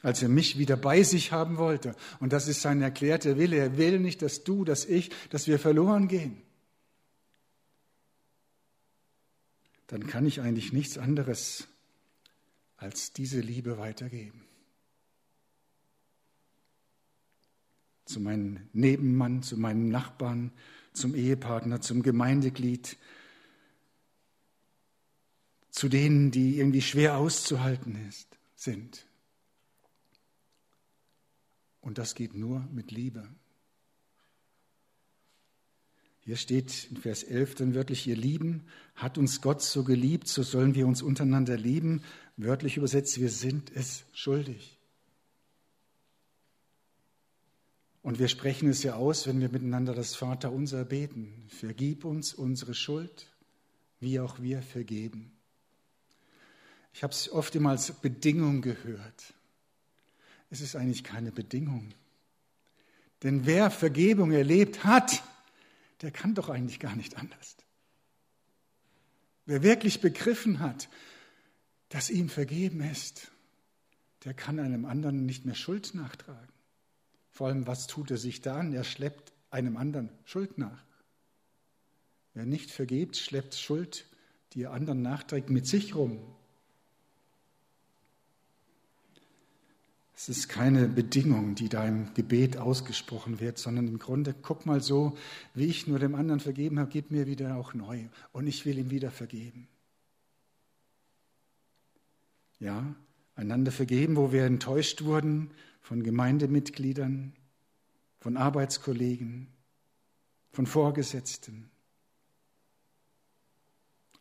als 0.03 0.23
er 0.23 0.29
mich 0.29 0.59
wieder 0.59 0.77
bei 0.77 1.03
sich 1.03 1.33
haben 1.33 1.59
wollte, 1.59 1.95
und 2.21 2.33
das 2.33 2.49
ist 2.49 2.63
sein 2.63 2.81
erklärter 2.83 3.39
Wille, 3.39 3.57
er 3.57 3.77
will 3.77 3.99
nicht, 4.01 4.23
dass 4.23 4.45
du, 4.45 4.65
dass 4.65 4.85
ich, 4.85 5.11
dass 5.31 5.47
wir 5.47 5.59
verloren 5.59 6.09
gehen, 6.09 6.41
dann 9.87 10.07
kann 10.07 10.25
ich 10.25 10.41
eigentlich 10.41 10.73
nichts 10.73 10.99
anderes 10.99 11.67
als 12.77 13.13
diese 13.13 13.41
Liebe 13.41 13.77
weitergeben. 13.77 14.45
Zu 18.05 18.21
meinem 18.21 18.69
Nebenmann, 18.73 19.43
zu 19.43 19.57
meinem 19.57 19.89
Nachbarn, 19.89 20.53
zum 20.93 21.15
Ehepartner, 21.15 21.81
zum 21.81 22.03
Gemeindeglied, 22.03 22.97
zu 25.71 25.89
denen, 25.89 26.31
die 26.31 26.59
irgendwie 26.59 26.83
schwer 26.83 27.17
auszuhalten 27.17 27.97
ist, 28.09 28.39
sind. 28.57 29.07
Und 31.81 31.99
das 31.99 32.15
geht 32.15 32.35
nur 32.35 32.61
mit 32.73 32.91
Liebe. 32.91 33.29
Hier 36.21 36.37
steht 36.37 36.89
in 36.91 36.99
Vers 36.99 37.23
11 37.23 37.55
dann 37.57 37.75
wörtlich, 37.75 38.07
ihr 38.07 38.17
Lieben, 38.17 38.67
hat 38.95 39.17
uns 39.17 39.41
Gott 39.41 39.63
so 39.63 39.85
geliebt, 39.85 40.29
so 40.29 40.43
sollen 40.43 40.75
wir 40.75 40.87
uns 40.87 41.03
untereinander 41.03 41.57
lieben. 41.57 42.03
Wörtlich 42.37 42.77
übersetzt, 42.77 43.19
wir 43.19 43.31
sind 43.31 43.73
es 43.75 44.05
schuldig. 44.13 44.79
Und 48.03 48.19
wir 48.19 48.29
sprechen 48.29 48.69
es 48.69 48.83
ja 48.83 48.95
aus, 48.95 49.27
wenn 49.27 49.41
wir 49.41 49.51
miteinander 49.51 49.95
das 49.95 50.15
Vaterunser 50.15 50.85
beten. 50.85 51.47
Vergib 51.49 52.05
uns 52.05 52.33
unsere 52.35 52.75
Schuld, 52.75 53.27
wie 53.99 54.21
auch 54.21 54.41
wir 54.41 54.63
vergeben. 54.63 55.33
Ich 56.93 57.03
habe 57.03 57.13
es 57.13 57.31
oft 57.31 57.55
immer 57.55 57.71
als 57.71 57.93
Bedingung 57.93 58.63
gehört. 58.63 59.35
Es 60.51 60.61
ist 60.61 60.77
eigentlich 60.77 61.05
keine 61.05 61.33
Bedingung. 61.33 61.93
Denn 63.23 63.47
wer 63.47 63.71
Vergebung 63.71 64.33
erlebt 64.33 64.85
hat, 64.85 65.23
der 66.03 66.11
kann 66.11 66.35
doch 66.35 66.49
eigentlich 66.49 66.81
gar 66.81 66.97
nicht 66.97 67.17
anders. 67.17 67.57
Wer 69.47 69.63
wirklich 69.63 70.01
begriffen 70.01 70.61
hat, 70.61 70.89
dass 71.89 72.11
ihm 72.11 72.29
vergeben 72.29 72.81
ist, 72.81 73.31
der 74.25 74.35
kann 74.35 74.59
einem 74.59 74.85
anderen 74.85 75.27
nicht 75.27 75.45
mehr 75.45 75.55
Schuld 75.55 75.95
nachtragen. 75.95 76.53
Vor 77.31 77.49
allem, 77.49 77.67
was 77.67 77.87
tut 77.87 78.11
er 78.11 78.19
sich 78.19 78.43
da 78.43 78.59
an? 78.59 78.73
Er 78.73 78.85
schleppt 78.85 79.33
einem 79.51 79.77
anderen 79.77 80.11
Schuld 80.25 80.59
nach. 80.59 80.85
Wer 82.35 82.47
nicht 82.47 82.71
vergebt, 82.71 83.17
schleppt 83.17 83.55
Schuld, 83.55 84.07
die 84.53 84.63
er 84.63 84.73
anderen 84.73 85.03
nachträgt, 85.03 85.51
mit 85.51 85.67
sich 85.67 85.95
rum. 85.95 86.21
Es 90.23 90.29
ist 90.29 90.49
keine 90.51 90.87
Bedingung, 90.87 91.55
die 91.55 91.71
da 91.71 91.89
im 91.89 92.13
Gebet 92.13 92.59
ausgesprochen 92.59 93.41
wird, 93.41 93.57
sondern 93.57 93.89
im 93.89 93.99
Grunde, 93.99 94.35
guck 94.35 94.67
mal 94.67 94.83
so, 94.83 95.17
wie 95.55 95.65
ich 95.65 95.87
nur 95.87 95.99
dem 95.99 96.15
anderen 96.15 96.41
vergeben 96.41 96.79
habe, 96.79 96.91
gib 96.91 97.11
mir 97.11 97.27
wieder 97.27 97.57
auch 97.57 97.73
neu 97.73 98.05
und 98.33 98.47
ich 98.47 98.67
will 98.67 98.77
ihm 98.77 98.91
wieder 98.91 99.11
vergeben. 99.11 99.67
Ja, 102.59 102.95
einander 103.35 103.73
vergeben, 103.73 104.17
wo 104.17 104.31
wir 104.31 104.45
enttäuscht 104.45 105.05
wurden 105.05 105.53
von 105.81 106.03
Gemeindemitgliedern, 106.03 107.33
von 108.19 108.37
Arbeitskollegen, 108.37 109.47
von 110.53 110.67
Vorgesetzten. 110.67 111.71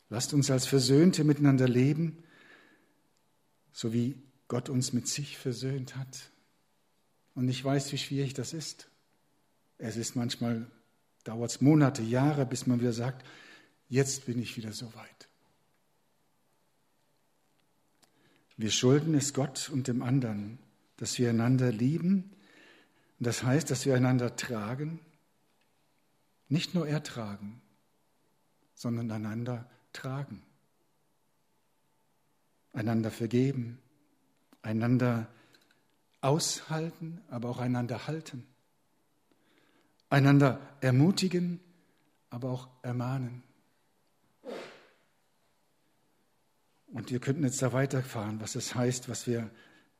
Lasst 0.07 0.33
uns 0.33 0.49
als 0.49 0.65
Versöhnte 0.65 1.25
miteinander 1.25 1.67
leben, 1.67 2.23
so 3.73 3.91
wie 3.91 4.15
Gott 4.49 4.67
uns 4.67 4.91
mit 4.91 5.07
sich 5.07 5.37
versöhnt 5.37 5.95
hat. 5.95 6.31
Und 7.35 7.47
ich 7.47 7.63
weiß, 7.63 7.93
wie 7.93 7.97
schwierig 7.97 8.33
das 8.33 8.51
ist. 8.51 8.89
Es 9.77 9.95
ist 9.95 10.15
manchmal, 10.15 10.69
dauert 11.23 11.51
es 11.51 11.61
Monate, 11.61 12.01
Jahre, 12.01 12.45
bis 12.45 12.67
man 12.67 12.81
wieder 12.81 12.91
sagt, 12.91 13.25
jetzt 13.87 14.25
bin 14.25 14.39
ich 14.39 14.57
wieder 14.57 14.73
so 14.73 14.93
weit. 14.95 15.29
Wir 18.57 18.71
schulden 18.71 19.13
es 19.13 19.33
Gott 19.33 19.69
und 19.69 19.87
dem 19.87 20.01
anderen, 20.01 20.57
dass 20.97 21.17
wir 21.17 21.29
einander 21.29 21.71
lieben. 21.71 22.31
Und 23.19 23.27
das 23.27 23.43
heißt, 23.43 23.69
dass 23.69 23.85
wir 23.85 23.95
einander 23.95 24.35
tragen, 24.35 24.99
nicht 26.49 26.73
nur 26.73 26.87
ertragen, 26.87 27.61
sondern 28.73 29.11
einander 29.11 29.69
tragen, 29.93 30.41
einander 32.73 33.11
vergeben, 33.11 33.79
einander 34.61 35.27
aushalten, 36.21 37.21
aber 37.29 37.49
auch 37.49 37.59
einander 37.59 38.07
halten, 38.07 38.45
einander 40.09 40.59
ermutigen, 40.81 41.59
aber 42.29 42.49
auch 42.49 42.67
ermahnen. 42.81 43.43
Und 46.87 47.11
wir 47.11 47.19
könnten 47.19 47.43
jetzt 47.43 47.61
da 47.61 47.71
weiterfahren, 47.71 48.41
was 48.41 48.53
das 48.53 48.73
heißt, 48.73 49.09
was 49.09 49.27
wir 49.27 49.49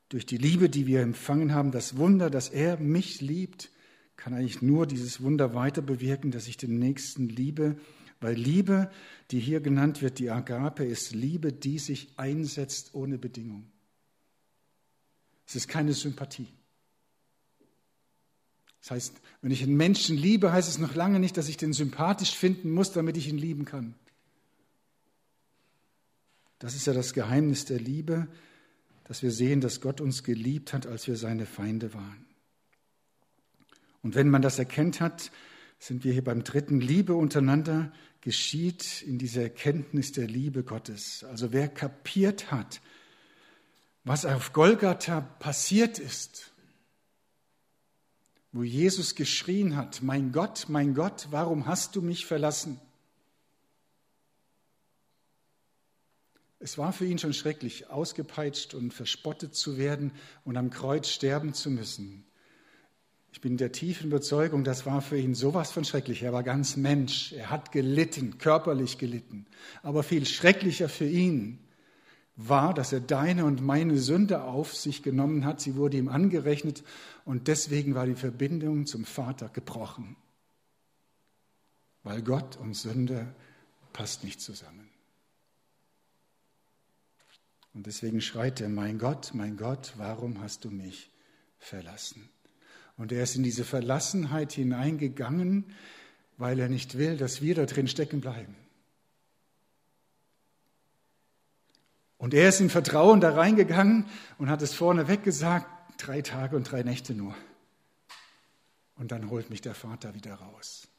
durch 0.10 0.26
die 0.26 0.38
Liebe, 0.38 0.70
die 0.70 0.88
wir 0.88 1.02
empfangen 1.02 1.54
haben, 1.54 1.72
das 1.72 1.98
Wunder, 1.98 2.30
dass 2.30 2.50
er 2.50 2.78
mich 2.78 3.22
liebt, 3.22 3.70
kann 4.16 4.34
eigentlich 4.34 4.62
nur 4.62 4.88
dieses 4.88 5.22
Wunder 5.22 5.54
weiter 5.54 5.82
bewirken, 5.82 6.32
dass 6.32 6.48
ich 6.48 6.58
den 6.58 6.80
Nächsten 6.80 7.30
liebe, 7.30 7.78
weil 8.20 8.36
Liebe, 8.36 8.92
die 9.32 9.40
hier 9.40 9.62
genannt 9.62 10.02
wird, 10.02 10.20
die 10.20 10.30
Agape, 10.30 10.84
ist 10.84 11.14
Liebe, 11.14 11.54
die 11.54 11.80
sich 11.80 12.10
einsetzt 12.18 12.94
ohne 12.94 13.18
Bedingung. 13.18 13.72
Es 15.50 15.56
ist 15.56 15.68
keine 15.68 15.94
Sympathie. 15.94 16.48
Das 18.82 18.92
heißt, 18.92 19.16
wenn 19.42 19.50
ich 19.50 19.64
einen 19.64 19.78
Menschen 19.78 20.16
liebe, 20.16 20.52
heißt 20.52 20.70
es 20.70 20.78
noch 20.78 20.94
lange 20.94 21.20
nicht, 21.20 21.38
dass 21.38 21.50
ich 21.50 21.58
den 21.58 21.74
sympathisch 21.74 22.36
finden 22.36 22.70
muss, 22.70 22.92
damit 22.92 23.18
ich 23.18 23.28
ihn 23.28 23.40
lieben 23.40 23.66
kann. 23.66 23.96
Das 26.60 26.76
ist 26.76 26.86
ja 26.86 26.94
das 26.94 27.16
Geheimnis 27.16 27.66
der 27.66 27.80
Liebe, 27.80 28.28
dass 29.06 29.24
wir 29.24 29.32
sehen, 29.32 29.60
dass 29.60 29.82
Gott 29.82 30.02
uns 30.02 30.24
geliebt 30.24 30.72
hat, 30.72 30.86
als 30.86 31.08
wir 31.08 31.16
seine 31.16 31.48
Feinde 31.48 31.96
waren. 31.96 32.28
Und 34.04 34.14
wenn 34.14 34.30
man 34.30 34.44
das 34.44 34.60
erkennt 34.60 35.02
hat, 35.02 35.32
sind 35.80 36.04
wir 36.04 36.14
hier 36.14 36.24
beim 36.24 36.44
dritten. 36.44 36.80
Liebe 36.80 37.16
untereinander 37.16 37.92
geschieht 38.22 39.02
in 39.02 39.18
dieser 39.18 39.42
Erkenntnis 39.42 40.12
der 40.12 40.28
Liebe 40.28 40.64
Gottes. 40.64 41.24
Also 41.24 41.52
wer 41.52 41.70
kapiert 41.70 42.52
hat, 42.52 42.82
was 44.04 44.26
auf 44.26 44.54
Golgatha 44.54 45.22
passiert 45.22 46.00
ist, 46.00 46.52
wo 48.52 48.64
Jesus 48.64 49.16
geschrien 49.16 49.76
hat, 49.76 50.02
mein 50.02 50.32
Gott, 50.32 50.66
mein 50.70 50.96
Gott, 50.96 51.28
warum 51.30 51.68
hast 51.68 51.96
du 51.96 52.02
mich 52.02 52.26
verlassen? 52.26 52.80
Es 56.62 56.78
war 56.78 56.92
für 56.92 57.06
ihn 57.06 57.20
schon 57.20 57.34
schrecklich, 57.34 57.90
ausgepeitscht 57.90 58.74
und 58.74 58.94
verspottet 58.94 59.56
zu 59.56 59.78
werden 59.78 60.12
und 60.44 60.58
am 60.58 60.72
Kreuz 60.72 61.08
sterben 61.08 61.54
zu 61.54 61.70
müssen. 61.70 62.26
Ich 63.32 63.42
bin 63.42 63.58
der 63.58 63.72
tiefen 63.72 64.08
Überzeugung, 64.08 64.64
das 64.64 64.86
war 64.86 65.02
für 65.02 65.18
ihn 65.18 65.36
sowas 65.36 65.72
von 65.72 65.86
schrecklich. 65.86 66.24
Er 66.24 66.34
war 66.34 66.44
ganz 66.44 66.76
Mensch, 66.76 67.32
er 67.32 67.50
hat 67.50 67.72
gelitten, 67.72 68.40
körperlich 68.40 68.98
gelitten. 68.98 69.46
Aber 69.84 70.04
viel 70.04 70.26
schrecklicher 70.26 70.90
für 70.90 71.08
ihn 71.08 71.60
war, 72.42 72.74
dass 72.74 72.94
er 72.94 73.02
deine 73.02 73.44
und 73.44 73.62
meine 73.62 73.98
Sünde 73.98 74.44
auf 74.44 74.74
sich 74.74 75.04
genommen 75.04 75.44
hat. 75.44 75.60
Sie 75.60 75.76
wurde 75.76 75.98
ihm 75.98 76.08
angerechnet 76.08 76.84
und 77.26 77.50
deswegen 77.50 77.96
war 77.96 78.06
die 78.06 78.16
Verbindung 78.16 78.86
zum 78.86 79.04
Vater 79.04 79.50
gebrochen. 79.50 80.16
Weil 82.04 82.22
Gott 82.22 82.56
und 82.56 82.76
Sünde 82.76 83.36
passt 83.92 84.24
nicht 84.24 84.40
zusammen. 84.40 84.90
Und 87.74 87.88
deswegen 87.88 88.22
schreit 88.22 88.62
er, 88.62 88.70
mein 88.70 88.98
Gott, 89.00 89.32
mein 89.34 89.58
Gott, 89.58 89.94
warum 89.98 90.42
hast 90.42 90.64
du 90.64 90.72
mich 90.72 91.12
verlassen? 91.58 92.30
Und 92.96 93.12
er 93.12 93.24
ist 93.24 93.36
in 93.36 93.44
diese 93.44 93.66
Verlassenheit 93.66 94.54
hineingegangen, 94.54 95.66
weil 96.38 96.58
er 96.60 96.70
nicht 96.70 96.98
will, 96.98 97.18
dass 97.18 97.42
wir 97.42 97.56
da 97.56 97.66
drin 97.66 97.90
stecken 97.90 98.22
bleiben. 98.22 98.56
Und 102.20 102.34
er 102.34 102.50
ist 102.50 102.60
in 102.60 102.70
Vertrauen 102.70 103.22
da 103.22 103.34
reingegangen 103.34 104.06
und 104.38 104.50
hat 104.50 104.62
es 104.62 104.74
vorneweg 104.74 105.24
gesagt, 105.24 105.68
drei 105.98 106.22
Tage 106.22 106.58
und 106.58 106.70
drei 106.70 106.84
Nächte 106.84 107.16
nur. 107.16 107.34
Und 108.96 109.14
dann 109.14 109.30
holt 109.30 109.50
mich 109.50 109.62
der 109.62 109.74
Vater 109.74 110.14
wieder 110.14 110.36
raus. 110.36 110.90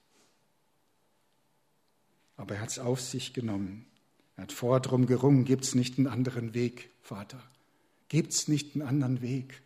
Aber 2.36 2.54
er 2.54 2.62
hat 2.62 2.70
es 2.70 2.78
auf 2.78 3.02
sich 3.02 3.34
genommen. 3.34 3.84
Er 4.36 4.44
hat 4.44 4.52
vorher 4.52 4.80
drum 4.80 5.04
gerungen, 5.04 5.44
gibt 5.44 5.64
es 5.64 5.74
nicht 5.74 5.98
einen 5.98 6.06
anderen 6.06 6.54
Weg, 6.54 6.90
Vater? 7.02 7.42
Gibt 8.08 8.32
es 8.32 8.48
nicht 8.48 8.74
einen 8.74 8.82
anderen 8.82 9.20
Weg? 9.20 9.62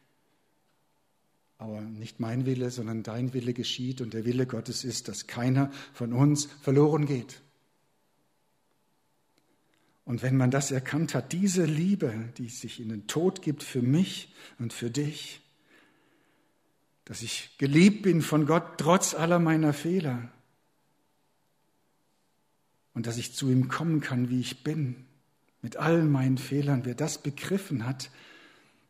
Aber 1.59 1.81
nicht 1.81 2.19
mein 2.19 2.47
Wille, 2.47 2.73
sondern 2.73 3.05
dein 3.05 3.33
Wille 3.33 3.55
geschieht 3.55 4.01
und 4.01 4.13
der 4.13 4.25
Wille 4.25 4.49
Gottes 4.49 4.83
ist, 4.83 5.07
dass 5.07 5.29
keiner 5.29 5.71
von 5.93 6.13
uns 6.13 6.47
verloren 6.47 7.07
geht. 7.07 7.44
Und 10.05 10.23
wenn 10.23 10.37
man 10.37 10.51
das 10.51 10.71
erkannt 10.71 11.15
hat, 11.15 11.33
diese 11.33 11.65
Liebe, 11.65 12.33
die 12.37 12.49
sich 12.49 12.81
in 12.81 12.91
den 12.91 13.07
Tod 13.07 13.41
gibt 13.41 13.63
für 13.63 13.81
mich 13.81 14.35
und 14.59 14.73
für 14.73 14.91
dich, 14.91 15.41
dass 17.05 17.23
ich 17.23 17.57
geliebt 17.59 18.03
bin 18.03 18.23
von 18.23 18.47
Gott 18.47 18.79
trotz 18.79 19.15
aller 19.15 19.39
meiner 19.39 19.73
Fehler 19.73 20.31
und 22.93 23.07
dass 23.07 23.17
ich 23.17 23.35
zu 23.35 23.51
ihm 23.51 23.69
kommen 23.69 24.01
kann, 24.01 24.31
wie 24.31 24.41
ich 24.41 24.63
bin, 24.63 25.05
mit 25.63 25.77
all 25.77 26.03
meinen 26.05 26.39
Fehlern, 26.39 26.85
wer 26.85 26.95
das 26.95 27.23
begriffen 27.23 27.87
hat, 27.87 28.11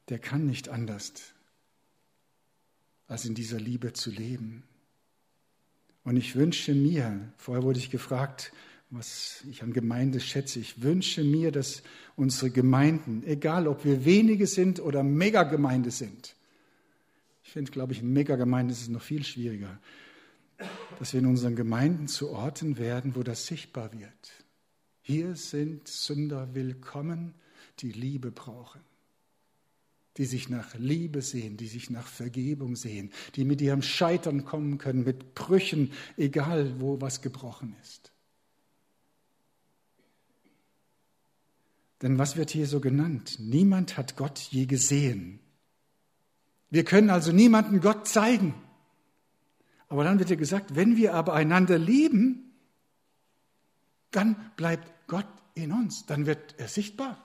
der 0.08 0.18
kann 0.18 0.46
nicht 0.46 0.68
anders, 0.68 1.12
als 3.06 3.24
in 3.24 3.34
dieser 3.34 3.58
Liebe 3.58 3.92
zu 3.92 4.10
leben. 4.10 4.64
Und 6.02 6.16
ich 6.16 6.36
wünsche 6.36 6.74
mir, 6.74 7.32
vorher 7.38 7.62
wurde 7.62 7.78
ich 7.78 7.90
gefragt, 7.90 8.52
was 8.94 9.42
ich 9.50 9.62
an 9.62 9.72
Gemeinde 9.72 10.20
schätze. 10.20 10.60
Ich 10.60 10.82
wünsche 10.82 11.24
mir, 11.24 11.50
dass 11.50 11.82
unsere 12.16 12.50
Gemeinden, 12.50 13.24
egal 13.26 13.66
ob 13.66 13.84
wir 13.84 14.04
wenige 14.04 14.46
sind 14.46 14.80
oder 14.80 15.02
Megagemeinde 15.02 15.90
sind, 15.90 16.36
ich 17.42 17.50
finde, 17.50 17.72
glaube 17.72 17.92
ich, 17.92 18.00
in 18.00 18.12
Megagemeinde 18.12 18.72
ist 18.72 18.82
es 18.82 18.88
noch 18.88 19.02
viel 19.02 19.24
schwieriger, 19.24 19.78
dass 20.98 21.12
wir 21.12 21.20
in 21.20 21.26
unseren 21.26 21.56
Gemeinden 21.56 22.08
zu 22.08 22.30
Orten 22.30 22.78
werden, 22.78 23.14
wo 23.16 23.22
das 23.22 23.46
sichtbar 23.46 23.92
wird. 23.92 24.32
Hier 25.02 25.36
sind 25.36 25.86
Sünder 25.86 26.54
willkommen, 26.54 27.34
die 27.80 27.92
Liebe 27.92 28.30
brauchen, 28.30 28.80
die 30.16 30.24
sich 30.24 30.48
nach 30.48 30.74
Liebe 30.76 31.20
sehen, 31.20 31.56
die 31.56 31.66
sich 31.66 31.90
nach 31.90 32.06
Vergebung 32.06 32.76
sehen, 32.76 33.10
die 33.34 33.44
mit 33.44 33.60
ihrem 33.60 33.82
Scheitern 33.82 34.44
kommen 34.44 34.78
können, 34.78 35.04
mit 35.04 35.34
Brüchen, 35.34 35.92
egal 36.16 36.80
wo 36.80 37.00
was 37.00 37.20
gebrochen 37.20 37.76
ist. 37.82 38.13
Denn 42.04 42.18
was 42.18 42.36
wird 42.36 42.50
hier 42.50 42.66
so 42.66 42.80
genannt? 42.80 43.38
Niemand 43.40 43.96
hat 43.96 44.14
Gott 44.14 44.38
je 44.38 44.66
gesehen. 44.66 45.40
Wir 46.68 46.84
können 46.84 47.08
also 47.08 47.32
niemanden 47.32 47.80
Gott 47.80 48.06
zeigen. 48.06 48.54
Aber 49.88 50.04
dann 50.04 50.18
wird 50.18 50.28
hier 50.28 50.36
gesagt, 50.36 50.76
wenn 50.76 50.98
wir 50.98 51.14
aber 51.14 51.32
einander 51.32 51.78
lieben, 51.78 52.52
dann 54.10 54.36
bleibt 54.56 54.92
Gott 55.06 55.26
in 55.54 55.72
uns, 55.72 56.04
dann 56.04 56.26
wird 56.26 56.56
er 56.58 56.68
sichtbar. 56.68 57.24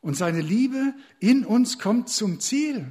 Und 0.00 0.16
seine 0.16 0.40
Liebe 0.40 0.94
in 1.20 1.46
uns 1.46 1.78
kommt 1.78 2.08
zum 2.08 2.40
Ziel. 2.40 2.90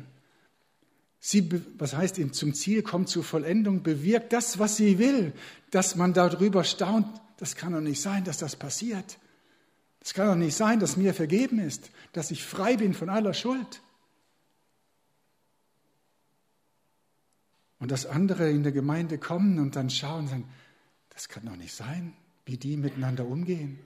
Sie, 1.19 1.49
was 1.77 1.93
heißt, 1.97 2.21
zum 2.33 2.53
Ziel 2.53 2.83
kommt, 2.83 3.09
zur 3.09 3.25
Vollendung, 3.25 3.83
bewirkt 3.83 4.31
das, 4.31 4.59
was 4.59 4.77
sie 4.77 4.97
will, 4.97 5.33
dass 5.71 5.97
man 5.97 6.13
darüber 6.13 6.63
staunt. 6.63 7.19
Das 7.43 7.57
kann 7.57 7.73
doch 7.73 7.81
nicht 7.81 8.01
sein, 8.01 8.23
dass 8.23 8.37
das 8.37 8.55
passiert. 8.55 9.19
Es 9.99 10.13
kann 10.13 10.27
doch 10.27 10.35
nicht 10.35 10.55
sein, 10.55 10.79
dass 10.79 10.95
mir 10.95 11.13
vergeben 11.13 11.59
ist, 11.59 11.91
dass 12.13 12.31
ich 12.31 12.45
frei 12.45 12.77
bin 12.77 12.93
von 12.93 13.09
aller 13.09 13.33
Schuld. 13.33 13.81
Und 17.79 17.91
dass 17.91 18.05
andere 18.05 18.49
in 18.49 18.63
der 18.63 18.71
Gemeinde 18.71 19.17
kommen 19.17 19.59
und 19.59 19.75
dann 19.75 19.89
schauen 19.89 20.19
und 20.19 20.27
sagen, 20.29 20.49
das 21.09 21.27
kann 21.27 21.43
doch 21.43 21.57
nicht 21.57 21.73
sein, 21.73 22.13
wie 22.45 22.55
die 22.55 22.77
miteinander 22.77 23.25
umgehen. 23.25 23.77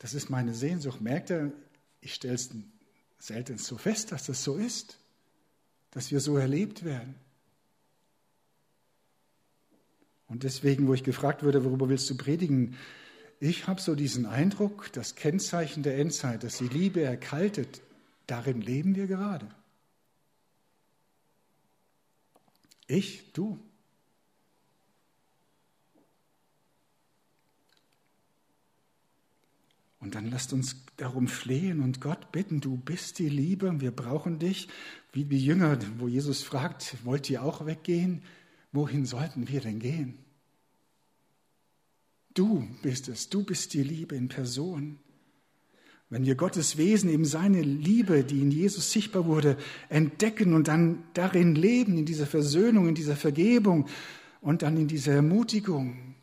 Das 0.00 0.14
ist 0.14 0.30
meine 0.30 0.54
Sehnsucht. 0.54 1.00
Merkt 1.00 1.30
ihr, 1.30 1.52
ich 2.00 2.12
stelle 2.14 2.34
es 2.34 2.50
selten 3.20 3.56
so 3.56 3.78
fest, 3.78 4.10
dass 4.10 4.26
das 4.26 4.42
so 4.42 4.56
ist, 4.56 4.98
dass 5.92 6.10
wir 6.10 6.18
so 6.18 6.38
erlebt 6.38 6.82
werden. 6.82 7.14
Und 10.28 10.42
deswegen, 10.44 10.86
wo 10.86 10.94
ich 10.94 11.02
gefragt 11.02 11.42
wurde, 11.42 11.64
worüber 11.64 11.88
willst 11.88 12.08
du 12.10 12.16
predigen, 12.16 12.76
ich 13.40 13.66
habe 13.66 13.80
so 13.80 13.94
diesen 13.94 14.26
Eindruck, 14.26 14.92
das 14.92 15.14
Kennzeichen 15.14 15.82
der 15.82 15.98
Endzeit, 15.98 16.42
dass 16.42 16.58
die 16.58 16.68
Liebe 16.68 17.02
erkaltet, 17.02 17.80
darin 18.26 18.60
leben 18.60 18.94
wir 18.94 19.06
gerade. 19.06 19.48
Ich, 22.86 23.32
du. 23.32 23.58
Und 30.00 30.14
dann 30.14 30.30
lasst 30.30 30.52
uns 30.52 30.76
darum 30.96 31.28
flehen 31.28 31.80
und 31.80 32.00
Gott 32.00 32.32
bitten, 32.32 32.60
du 32.60 32.76
bist 32.76 33.18
die 33.18 33.28
Liebe, 33.28 33.80
wir 33.80 33.90
brauchen 33.90 34.38
dich. 34.38 34.68
Wie 35.12 35.24
die 35.24 35.44
Jünger, 35.44 35.78
wo 35.98 36.08
Jesus 36.08 36.42
fragt, 36.42 37.04
wollt 37.04 37.28
ihr 37.30 37.42
auch 37.42 37.66
weggehen? 37.66 38.22
Wohin 38.72 39.06
sollten 39.06 39.48
wir 39.48 39.60
denn 39.60 39.78
gehen? 39.78 40.18
Du 42.34 42.68
bist 42.82 43.08
es, 43.08 43.28
du 43.28 43.42
bist 43.42 43.74
die 43.74 43.82
Liebe 43.82 44.14
in 44.14 44.28
Person. 44.28 44.98
Wenn 46.10 46.24
wir 46.24 46.36
Gottes 46.36 46.78
Wesen, 46.78 47.10
eben 47.10 47.24
seine 47.24 47.60
Liebe, 47.60 48.24
die 48.24 48.40
in 48.40 48.50
Jesus 48.50 48.92
sichtbar 48.92 49.26
wurde, 49.26 49.58
entdecken 49.88 50.54
und 50.54 50.68
dann 50.68 51.04
darin 51.12 51.54
leben, 51.54 51.98
in 51.98 52.06
dieser 52.06 52.26
Versöhnung, 52.26 52.88
in 52.88 52.94
dieser 52.94 53.16
Vergebung 53.16 53.88
und 54.40 54.62
dann 54.62 54.76
in 54.76 54.88
dieser 54.88 55.12
Ermutigung. 55.12 56.14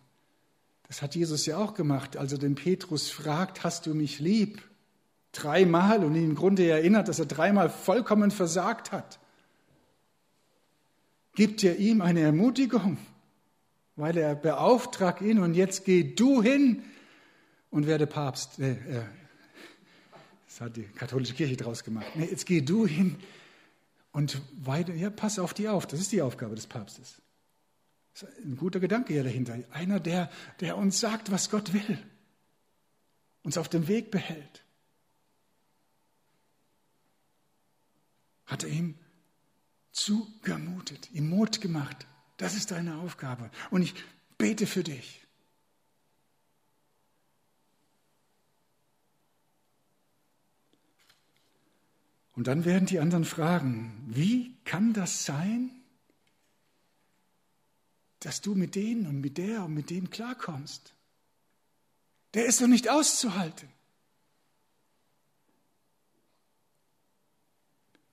Das 0.88 1.02
hat 1.02 1.16
Jesus 1.16 1.46
ja 1.46 1.58
auch 1.58 1.74
gemacht, 1.74 2.18
als 2.18 2.32
er 2.32 2.38
den 2.38 2.56
Petrus 2.56 3.10
fragt, 3.10 3.64
hast 3.64 3.86
du 3.86 3.94
mich 3.94 4.20
lieb? 4.20 4.62
Dreimal 5.34 6.04
und 6.04 6.16
ihn 6.16 6.30
im 6.30 6.36
Grunde 6.36 6.68
erinnert, 6.68 7.08
dass 7.08 7.20
er 7.20 7.26
dreimal 7.26 7.70
vollkommen 7.70 8.32
versagt 8.32 8.92
hat. 8.92 9.20
Gibt 11.36 11.63
er 11.63 11.78
ihm 11.78 12.02
eine 12.02 12.21
Ermutigung? 12.21 12.98
weil 13.95 14.17
er 14.17 14.36
beauftragt 14.36 15.21
ihn 15.21 15.39
und 15.39 15.54
jetzt 15.54 15.86
geh 15.86 16.04
du 16.04 16.41
hin 16.41 16.84
und 17.69 17.88
werde 17.88 18.08
Papst. 18.08 18.60
Äh, 18.60 18.76
das 20.48 20.62
hat 20.62 20.76
die 20.76 20.84
katholische 20.84 21.34
Kirche 21.34 21.56
draus 21.58 21.84
gemacht. 21.84 22.08
Jetzt 22.15 22.45
geh 22.45 22.62
du 22.62 22.86
hin 22.86 23.17
und 24.12 24.41
weiter, 24.58 24.93
ja, 24.93 25.10
pass 25.10 25.39
auf 25.39 25.54
die 25.54 25.67
auf. 25.69 25.88
Das 25.88 26.00
ist 26.00 26.12
die 26.12 26.21
Aufgabe 26.21 26.56
des 26.56 26.67
Papstes. 26.67 27.21
Das 28.13 28.24
ist 28.24 28.45
ein 28.45 28.58
guter 28.58 28.80
Gedanke 28.80 29.13
hier 29.13 29.24
dahinter. 29.24 29.58
Einer, 29.71 30.00
der, 30.00 30.30
der 30.62 30.78
uns 30.78 31.00
sagt, 31.00 31.32
was 31.32 31.50
Gott 31.50 31.74
will, 31.74 32.00
uns 33.43 33.58
auf 33.58 33.67
dem 33.69 33.88
Weg 33.88 34.12
behält. 34.12 34.63
Hat 38.45 38.63
er 38.63 38.69
ihm 38.69 38.95
zugemutet, 39.96 41.10
ihm 41.12 41.30
Mut 41.30 41.62
gemacht. 41.62 42.06
Das 42.38 42.54
ist 42.54 42.72
deine 42.72 42.98
Aufgabe. 42.98 43.50
Und 43.72 43.82
ich 43.82 43.96
bete 44.38 44.68
für 44.68 44.84
dich. 44.84 45.26
Und 52.34 52.48
dann 52.48 52.66
werden 52.66 52.86
die 52.86 53.00
anderen 53.00 53.24
fragen, 53.24 54.04
wie 54.08 54.58
kann 54.66 54.92
das 54.92 55.24
sein, 55.24 55.72
dass 58.20 58.42
du 58.42 58.54
mit 58.54 58.76
denen 58.76 59.08
und 59.08 59.22
mit 59.22 59.38
der 59.38 59.64
und 59.64 59.74
mit 59.74 59.90
dem 59.90 60.10
klarkommst? 60.10 60.94
Der 62.34 62.46
ist 62.46 62.60
doch 62.60 62.68
nicht 62.68 62.90
auszuhalten. 62.90 63.70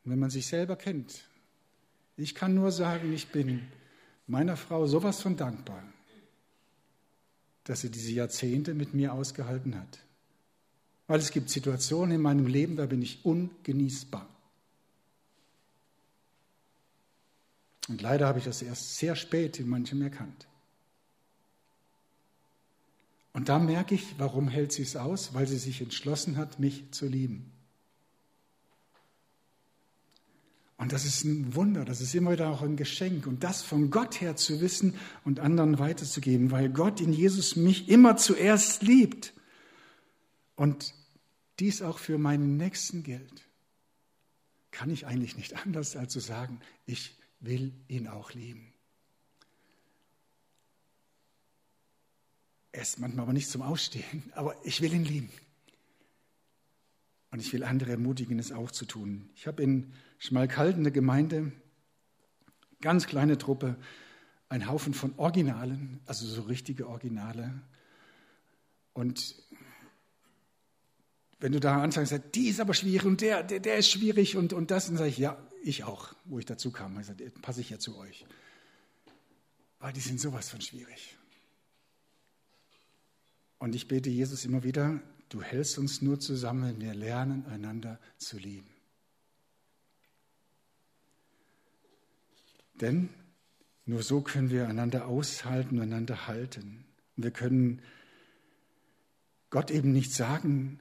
Und 0.05 0.13
wenn 0.13 0.21
man 0.21 0.31
sich 0.31 0.47
selber 0.47 0.77
kennt, 0.77 1.25
ich 2.23 2.35
kann 2.35 2.55
nur 2.55 2.71
sagen, 2.71 3.13
ich 3.13 3.29
bin 3.29 3.67
meiner 4.27 4.57
Frau 4.57 4.87
sowas 4.87 5.21
von 5.21 5.37
dankbar, 5.37 5.83
dass 7.65 7.81
sie 7.81 7.91
diese 7.91 8.13
Jahrzehnte 8.13 8.75
mit 8.75 8.95
mir 8.95 9.13
ausgehalten 9.13 9.79
hat. 9.79 9.99
Weil 11.09 11.19
es 11.19 11.33
gibt 11.33 11.51
Situationen 11.51 12.17
in 12.17 12.21
meinem 12.21 12.47
Leben, 12.47 12.77
da 12.77 12.87
bin 12.87 13.03
ich 13.03 13.25
ungenießbar. 13.25 14.29
Und 17.89 18.01
leider 18.01 18.29
habe 18.29 18.39
ich 18.39 18.45
das 18.45 18.63
erst 18.63 18.97
sehr 18.97 19.17
spät 19.17 19.59
in 19.59 19.69
manchem 19.69 20.01
erkannt. 20.03 20.47
Und 23.33 23.49
da 23.49 23.59
merke 23.59 23.95
ich, 23.95 24.15
warum 24.19 24.47
hält 24.47 24.73
sie 24.73 24.83
es 24.83 24.95
aus? 24.95 25.35
Weil 25.35 25.49
sie 25.49 25.59
sich 25.59 25.81
entschlossen 25.81 26.37
hat, 26.37 26.61
mich 26.61 26.91
zu 26.93 27.07
lieben. 27.07 27.51
Und 30.83 30.93
das 30.93 31.05
ist 31.05 31.23
ein 31.23 31.55
Wunder, 31.55 31.85
das 31.85 32.01
ist 32.01 32.13
immer 32.13 32.33
wieder 32.33 32.51
auch 32.51 32.61
ein 32.61 32.75
Geschenk. 32.75 33.29
Und 33.29 33.45
das 33.45 33.63
von 33.63 33.93
Gott 33.93 34.21
her 34.21 34.35
zu 34.35 34.61
wissen 34.61 34.97
und 35.25 35.39
anderen 35.39 35.79
weiterzugeben, 35.79 36.51
weil 36.51 36.71
Gott 36.71 37.01
in 37.01 37.13
Jesus 37.13 37.55
mich 37.55 37.89
immer 37.89 38.17
zuerst 38.17 38.83
liebt. 38.83 39.33
Und 40.57 40.93
dies 41.61 41.83
auch 41.83 42.01
für 42.01 42.19
meinen 42.19 42.57
Nächsten 42.57 43.05
gilt. 43.05 43.49
Kann 44.73 44.91
ich 44.91 45.07
eigentlich 45.07 45.37
nicht 45.37 45.65
anders 45.65 45.95
als 45.95 46.13
zu 46.15 46.19
sagen, 46.19 46.59
ich 46.85 47.17
will 47.39 47.73
ihn 47.87 48.09
auch 48.09 48.33
lieben. 48.33 48.75
Er 52.73 52.83
ist 52.83 52.99
manchmal 52.99 53.23
aber 53.23 53.35
nicht 53.35 53.49
zum 53.49 53.63
Ausstehen, 53.63 54.33
aber 54.35 54.57
ich 54.65 54.81
will 54.81 54.93
ihn 54.93 55.05
lieben. 55.05 55.31
Und 57.33 57.41
ich 57.41 57.53
will 57.53 57.65
andere 57.65 57.91
ermutigen, 57.93 58.39
es 58.39 58.53
auch 58.53 58.71
zu 58.71 58.85
tun. 58.85 59.31
Ich 59.35 59.47
habe 59.47 59.63
in 59.63 59.93
Schmalkalden 60.19 60.83
eine 60.83 60.93
Gemeinde, 60.93 61.51
ganz 62.83 63.07
kleine 63.07 63.39
Truppe, 63.39 63.77
ein 64.51 64.69
Haufen 64.69 64.93
von 64.93 65.15
Originalen, 65.17 66.01
also 66.05 66.27
so 66.27 66.43
richtige 66.43 66.87
Originale. 66.87 67.63
Und 68.93 69.43
wenn 71.41 71.53
du 71.53 71.59
da 71.59 71.83
anfängst, 71.83 72.11
sagst, 72.11 72.35
die 72.35 72.49
ist 72.49 72.61
aber 72.61 72.75
schwierig 72.75 73.07
und 73.07 73.23
der, 73.23 73.43
der, 73.43 73.61
der 73.61 73.79
ist 73.79 73.89
schwierig 73.89 74.37
und, 74.37 74.53
und 74.53 74.71
das, 74.71 74.87
dann 74.87 74.99
sage 74.99 75.09
ich, 75.09 75.17
ja, 75.17 75.39
ich 75.65 75.85
auch, 75.85 76.15
wo 76.27 76.39
ich 76.39 76.45
dazu 76.45 76.71
kam. 76.71 77.01
Ich 77.01 77.07
sage, 77.07 77.33
passe 77.41 77.63
ich 77.63 77.71
ja 77.71 77.79
zu 77.79 77.97
euch. 77.97 78.27
Weil 79.79 79.95
die 79.95 80.01
sind 80.01 80.21
sowas 80.21 80.51
von 80.51 80.61
schwierig. 80.61 81.17
Und 83.59 83.75
ich 83.75 83.89
bete 83.89 84.11
Jesus 84.11 84.45
immer 84.45 84.65
wieder, 84.65 85.01
Du 85.33 85.41
hältst 85.41 85.79
uns 85.79 86.03
nur 86.03 86.21
zusammen, 86.21 86.79
wir 86.79 86.93
lernen, 86.93 87.47
einander 87.47 87.99
zu 88.19 88.37
lieben. 88.37 88.69
Denn 92.75 93.09
nur 93.87 94.03
so 94.03 94.21
können 94.21 94.51
wir 94.51 94.69
einander 94.69 95.07
aushalten, 95.07 95.81
einander 95.81 96.27
halten. 96.27 96.85
Und 97.17 97.23
wir 97.23 97.31
können 97.31 97.81
Gott 99.49 99.71
eben 99.71 99.91
nicht 99.91 100.13
sagen, 100.13 100.81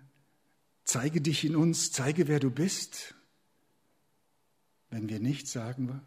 zeige 0.84 1.22
dich 1.22 1.46
in 1.46 1.56
uns, 1.56 1.94
zeige, 1.94 2.28
wer 2.28 2.42
du 2.42 2.52
bist, 2.52 3.16
wenn 4.90 5.08
wir 5.08 5.22
nicht 5.22 5.48
sagen, 5.48 6.02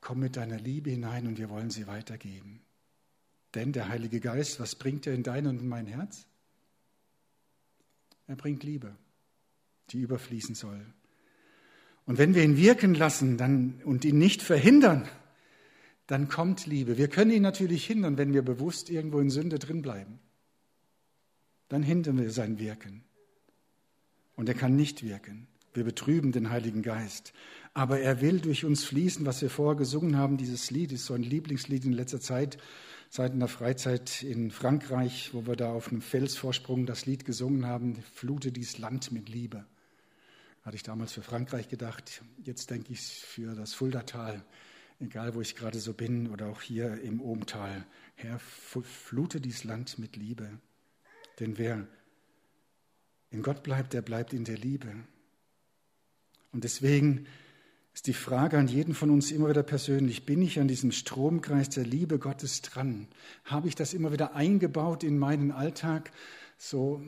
komm 0.00 0.20
mit 0.20 0.36
deiner 0.36 0.58
Liebe 0.58 0.88
hinein 0.88 1.26
und 1.26 1.36
wir 1.36 1.50
wollen 1.50 1.68
sie 1.68 1.86
weitergeben. 1.86 2.62
Denn 3.54 3.74
der 3.74 3.90
Heilige 3.90 4.20
Geist, 4.20 4.58
was 4.58 4.74
bringt 4.74 5.06
er 5.06 5.12
in 5.12 5.22
dein 5.22 5.46
und 5.46 5.60
in 5.60 5.68
mein 5.68 5.86
Herz? 5.86 6.26
Er 8.26 8.36
bringt 8.36 8.62
Liebe, 8.62 8.96
die 9.90 10.00
überfließen 10.00 10.54
soll. 10.54 10.80
Und 12.06 12.18
wenn 12.18 12.34
wir 12.34 12.42
ihn 12.42 12.56
wirken 12.56 12.94
lassen 12.94 13.36
dann, 13.36 13.80
und 13.84 14.04
ihn 14.04 14.18
nicht 14.18 14.42
verhindern, 14.42 15.08
dann 16.06 16.28
kommt 16.28 16.66
Liebe. 16.66 16.98
Wir 16.98 17.08
können 17.08 17.30
ihn 17.30 17.42
natürlich 17.42 17.86
hindern, 17.86 18.18
wenn 18.18 18.32
wir 18.34 18.42
bewusst 18.42 18.90
irgendwo 18.90 19.20
in 19.20 19.30
Sünde 19.30 19.58
drin 19.58 19.82
bleiben. 19.82 20.18
Dann 21.68 21.82
hindern 21.82 22.18
wir 22.18 22.30
sein 22.30 22.58
Wirken. 22.58 23.04
Und 24.34 24.48
er 24.48 24.54
kann 24.54 24.76
nicht 24.76 25.02
wirken. 25.02 25.46
Wir 25.74 25.84
betrüben 25.84 26.32
den 26.32 26.50
Heiligen 26.50 26.82
Geist. 26.82 27.32
Aber 27.72 28.00
er 28.00 28.20
will 28.20 28.40
durch 28.40 28.64
uns 28.64 28.84
fließen, 28.84 29.24
was 29.24 29.40
wir 29.40 29.48
vorher 29.48 29.76
gesungen 29.76 30.18
haben. 30.18 30.36
Dieses 30.36 30.70
Lied 30.70 30.92
ist 30.92 31.06
so 31.06 31.14
ein 31.14 31.22
Lieblingslied 31.22 31.84
in 31.84 31.92
letzter 31.92 32.20
Zeit 32.20 32.58
seit 33.14 33.32
einer 33.32 33.46
Freizeit 33.46 34.22
in 34.22 34.50
Frankreich, 34.50 35.34
wo 35.34 35.46
wir 35.46 35.54
da 35.54 35.70
auf 35.70 35.88
einem 35.88 36.00
Felsvorsprung 36.00 36.86
das 36.86 37.04
Lied 37.04 37.26
gesungen 37.26 37.66
haben, 37.66 38.02
flute 38.14 38.52
dies 38.52 38.78
Land 38.78 39.12
mit 39.12 39.28
Liebe. 39.28 39.66
Hatte 40.62 40.76
ich 40.76 40.82
damals 40.82 41.12
für 41.12 41.20
Frankreich 41.20 41.68
gedacht. 41.68 42.22
Jetzt 42.42 42.70
denke 42.70 42.90
ich 42.90 43.02
für 43.02 43.54
das 43.54 43.74
Fuldatal, 43.74 44.42
egal 44.98 45.34
wo 45.34 45.42
ich 45.42 45.56
gerade 45.56 45.78
so 45.78 45.92
bin 45.92 46.30
oder 46.30 46.46
auch 46.46 46.62
hier 46.62 47.02
im 47.02 47.20
Ohmtal. 47.20 47.84
Herr, 48.14 48.38
flute 48.38 49.42
dieses 49.42 49.64
Land 49.64 49.98
mit 49.98 50.16
Liebe. 50.16 50.48
Denn 51.38 51.58
wer 51.58 51.86
in 53.28 53.42
Gott 53.42 53.62
bleibt, 53.62 53.92
der 53.92 54.00
bleibt 54.00 54.32
in 54.32 54.44
der 54.44 54.56
Liebe. 54.56 54.90
Und 56.50 56.64
deswegen 56.64 57.26
ist 57.94 58.06
die 58.06 58.14
Frage 58.14 58.58
an 58.58 58.68
jeden 58.68 58.94
von 58.94 59.10
uns 59.10 59.30
immer 59.30 59.50
wieder 59.50 59.62
persönlich, 59.62 60.24
bin 60.24 60.40
ich 60.40 60.58
an 60.58 60.68
diesem 60.68 60.92
Stromkreis 60.92 61.68
der 61.68 61.84
Liebe 61.84 62.18
Gottes 62.18 62.62
dran? 62.62 63.06
Habe 63.44 63.68
ich 63.68 63.74
das 63.74 63.92
immer 63.92 64.12
wieder 64.12 64.34
eingebaut 64.34 65.04
in 65.04 65.18
meinen 65.18 65.50
Alltag? 65.50 66.10
So 66.56 67.02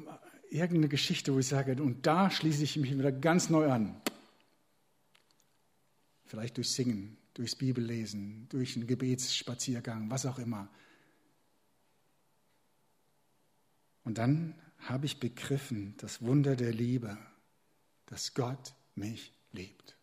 irgendeine 0.50 0.88
Geschichte, 0.88 1.32
wo 1.32 1.38
ich 1.38 1.48
sage, 1.48 1.82
und 1.82 2.06
da 2.06 2.30
schließe 2.30 2.62
ich 2.62 2.76
mich 2.76 2.96
wieder 2.96 3.12
ganz 3.12 3.48
neu 3.48 3.70
an. 3.70 4.00
Vielleicht 6.26 6.58
durch 6.58 6.70
Singen, 6.70 7.16
durchs 7.32 7.56
Bibellesen, 7.56 8.46
durch 8.50 8.76
einen 8.76 8.86
Gebetsspaziergang, 8.86 10.10
was 10.10 10.26
auch 10.26 10.38
immer. 10.38 10.68
Und 14.04 14.18
dann 14.18 14.54
habe 14.78 15.06
ich 15.06 15.18
begriffen, 15.18 15.94
das 15.96 16.20
Wunder 16.20 16.56
der 16.56 16.72
Liebe, 16.72 17.16
dass 18.06 18.34
Gott 18.34 18.74
mich 18.94 19.32
liebt. 19.52 19.96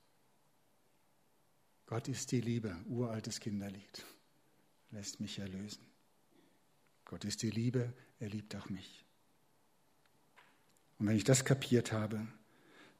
Gott 1.92 2.08
ist 2.08 2.32
die 2.32 2.40
Liebe, 2.40 2.74
uraltes 2.88 3.42
Kinderlied, 3.42 4.06
lässt 4.92 5.20
mich 5.20 5.40
erlösen. 5.40 5.82
Gott 7.04 7.26
ist 7.26 7.44
die 7.44 7.50
Liebe, 7.50 7.92
er 8.18 8.30
liebt 8.30 8.56
auch 8.56 8.70
mich. 8.70 9.04
Und 10.98 11.08
wenn 11.08 11.18
ich 11.18 11.26
das 11.26 11.44
kapiert 11.44 11.92
habe, 11.92 12.26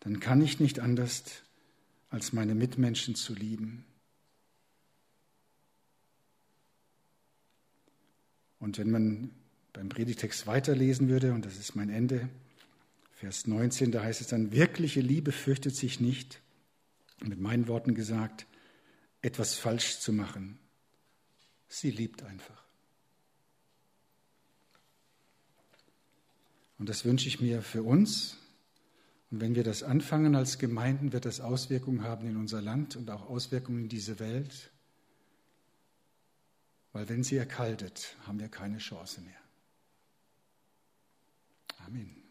dann 0.02 0.20
kann 0.20 0.42
ich 0.42 0.60
nicht 0.60 0.82
anders, 0.82 1.24
als 2.10 2.34
meine 2.34 2.54
Mitmenschen 2.54 3.16
zu 3.16 3.34
lieben. 3.34 3.86
Und 8.60 8.78
wenn 8.78 8.92
man 8.92 9.32
beim 9.72 9.88
Predigtext 9.88 10.48
weiterlesen 10.48 11.08
würde, 11.08 11.32
und 11.32 11.46
das 11.46 11.58
ist 11.58 11.76
mein 11.76 11.90
Ende, 11.90 12.28
Vers 13.14 13.48
19, 13.48 13.94
da 13.94 14.04
heißt 14.04 14.20
es 14.20 14.28
dann, 14.28 14.52
wirkliche 14.52 15.00
Liebe 15.00 15.32
fürchtet 15.32 15.78
sich 15.78 16.02
nicht, 16.02 16.42
mit 17.24 17.40
meinen 17.40 17.70
Worten 17.70 17.96
gesagt, 17.96 18.48
etwas 19.22 19.56
falsch 19.56 20.00
zu 20.00 20.14
machen. 20.14 20.60
Sie 21.68 21.92
liebt 21.92 22.24
einfach. 22.24 22.62
Und 26.78 26.90
das 26.90 27.06
wünsche 27.06 27.28
ich 27.28 27.40
mir 27.40 27.62
für 27.62 27.84
uns. 27.84 28.38
Und 29.30 29.40
wenn 29.40 29.56
wir 29.56 29.64
das 29.64 29.84
anfangen 29.84 30.36
als 30.36 30.58
Gemeinden, 30.58 31.14
wird 31.14 31.26
das 31.26 31.40
Auswirkungen 31.40 32.04
haben 32.04 32.28
in 32.28 32.38
unser 32.38 32.62
Land 32.62 32.96
und 32.96 33.10
auch 33.10 33.30
Auswirkungen 33.30 33.84
in 33.84 33.90
diese 33.90 34.20
Welt. 34.20 34.72
Weil 36.92 37.08
wenn 37.08 37.24
sie 37.24 37.38
erkaltet, 37.38 38.18
haben 38.26 38.40
wir 38.40 38.50
keine 38.50 38.80
Chance 38.80 39.22
mehr. 39.22 39.40
Amen. 41.86 42.22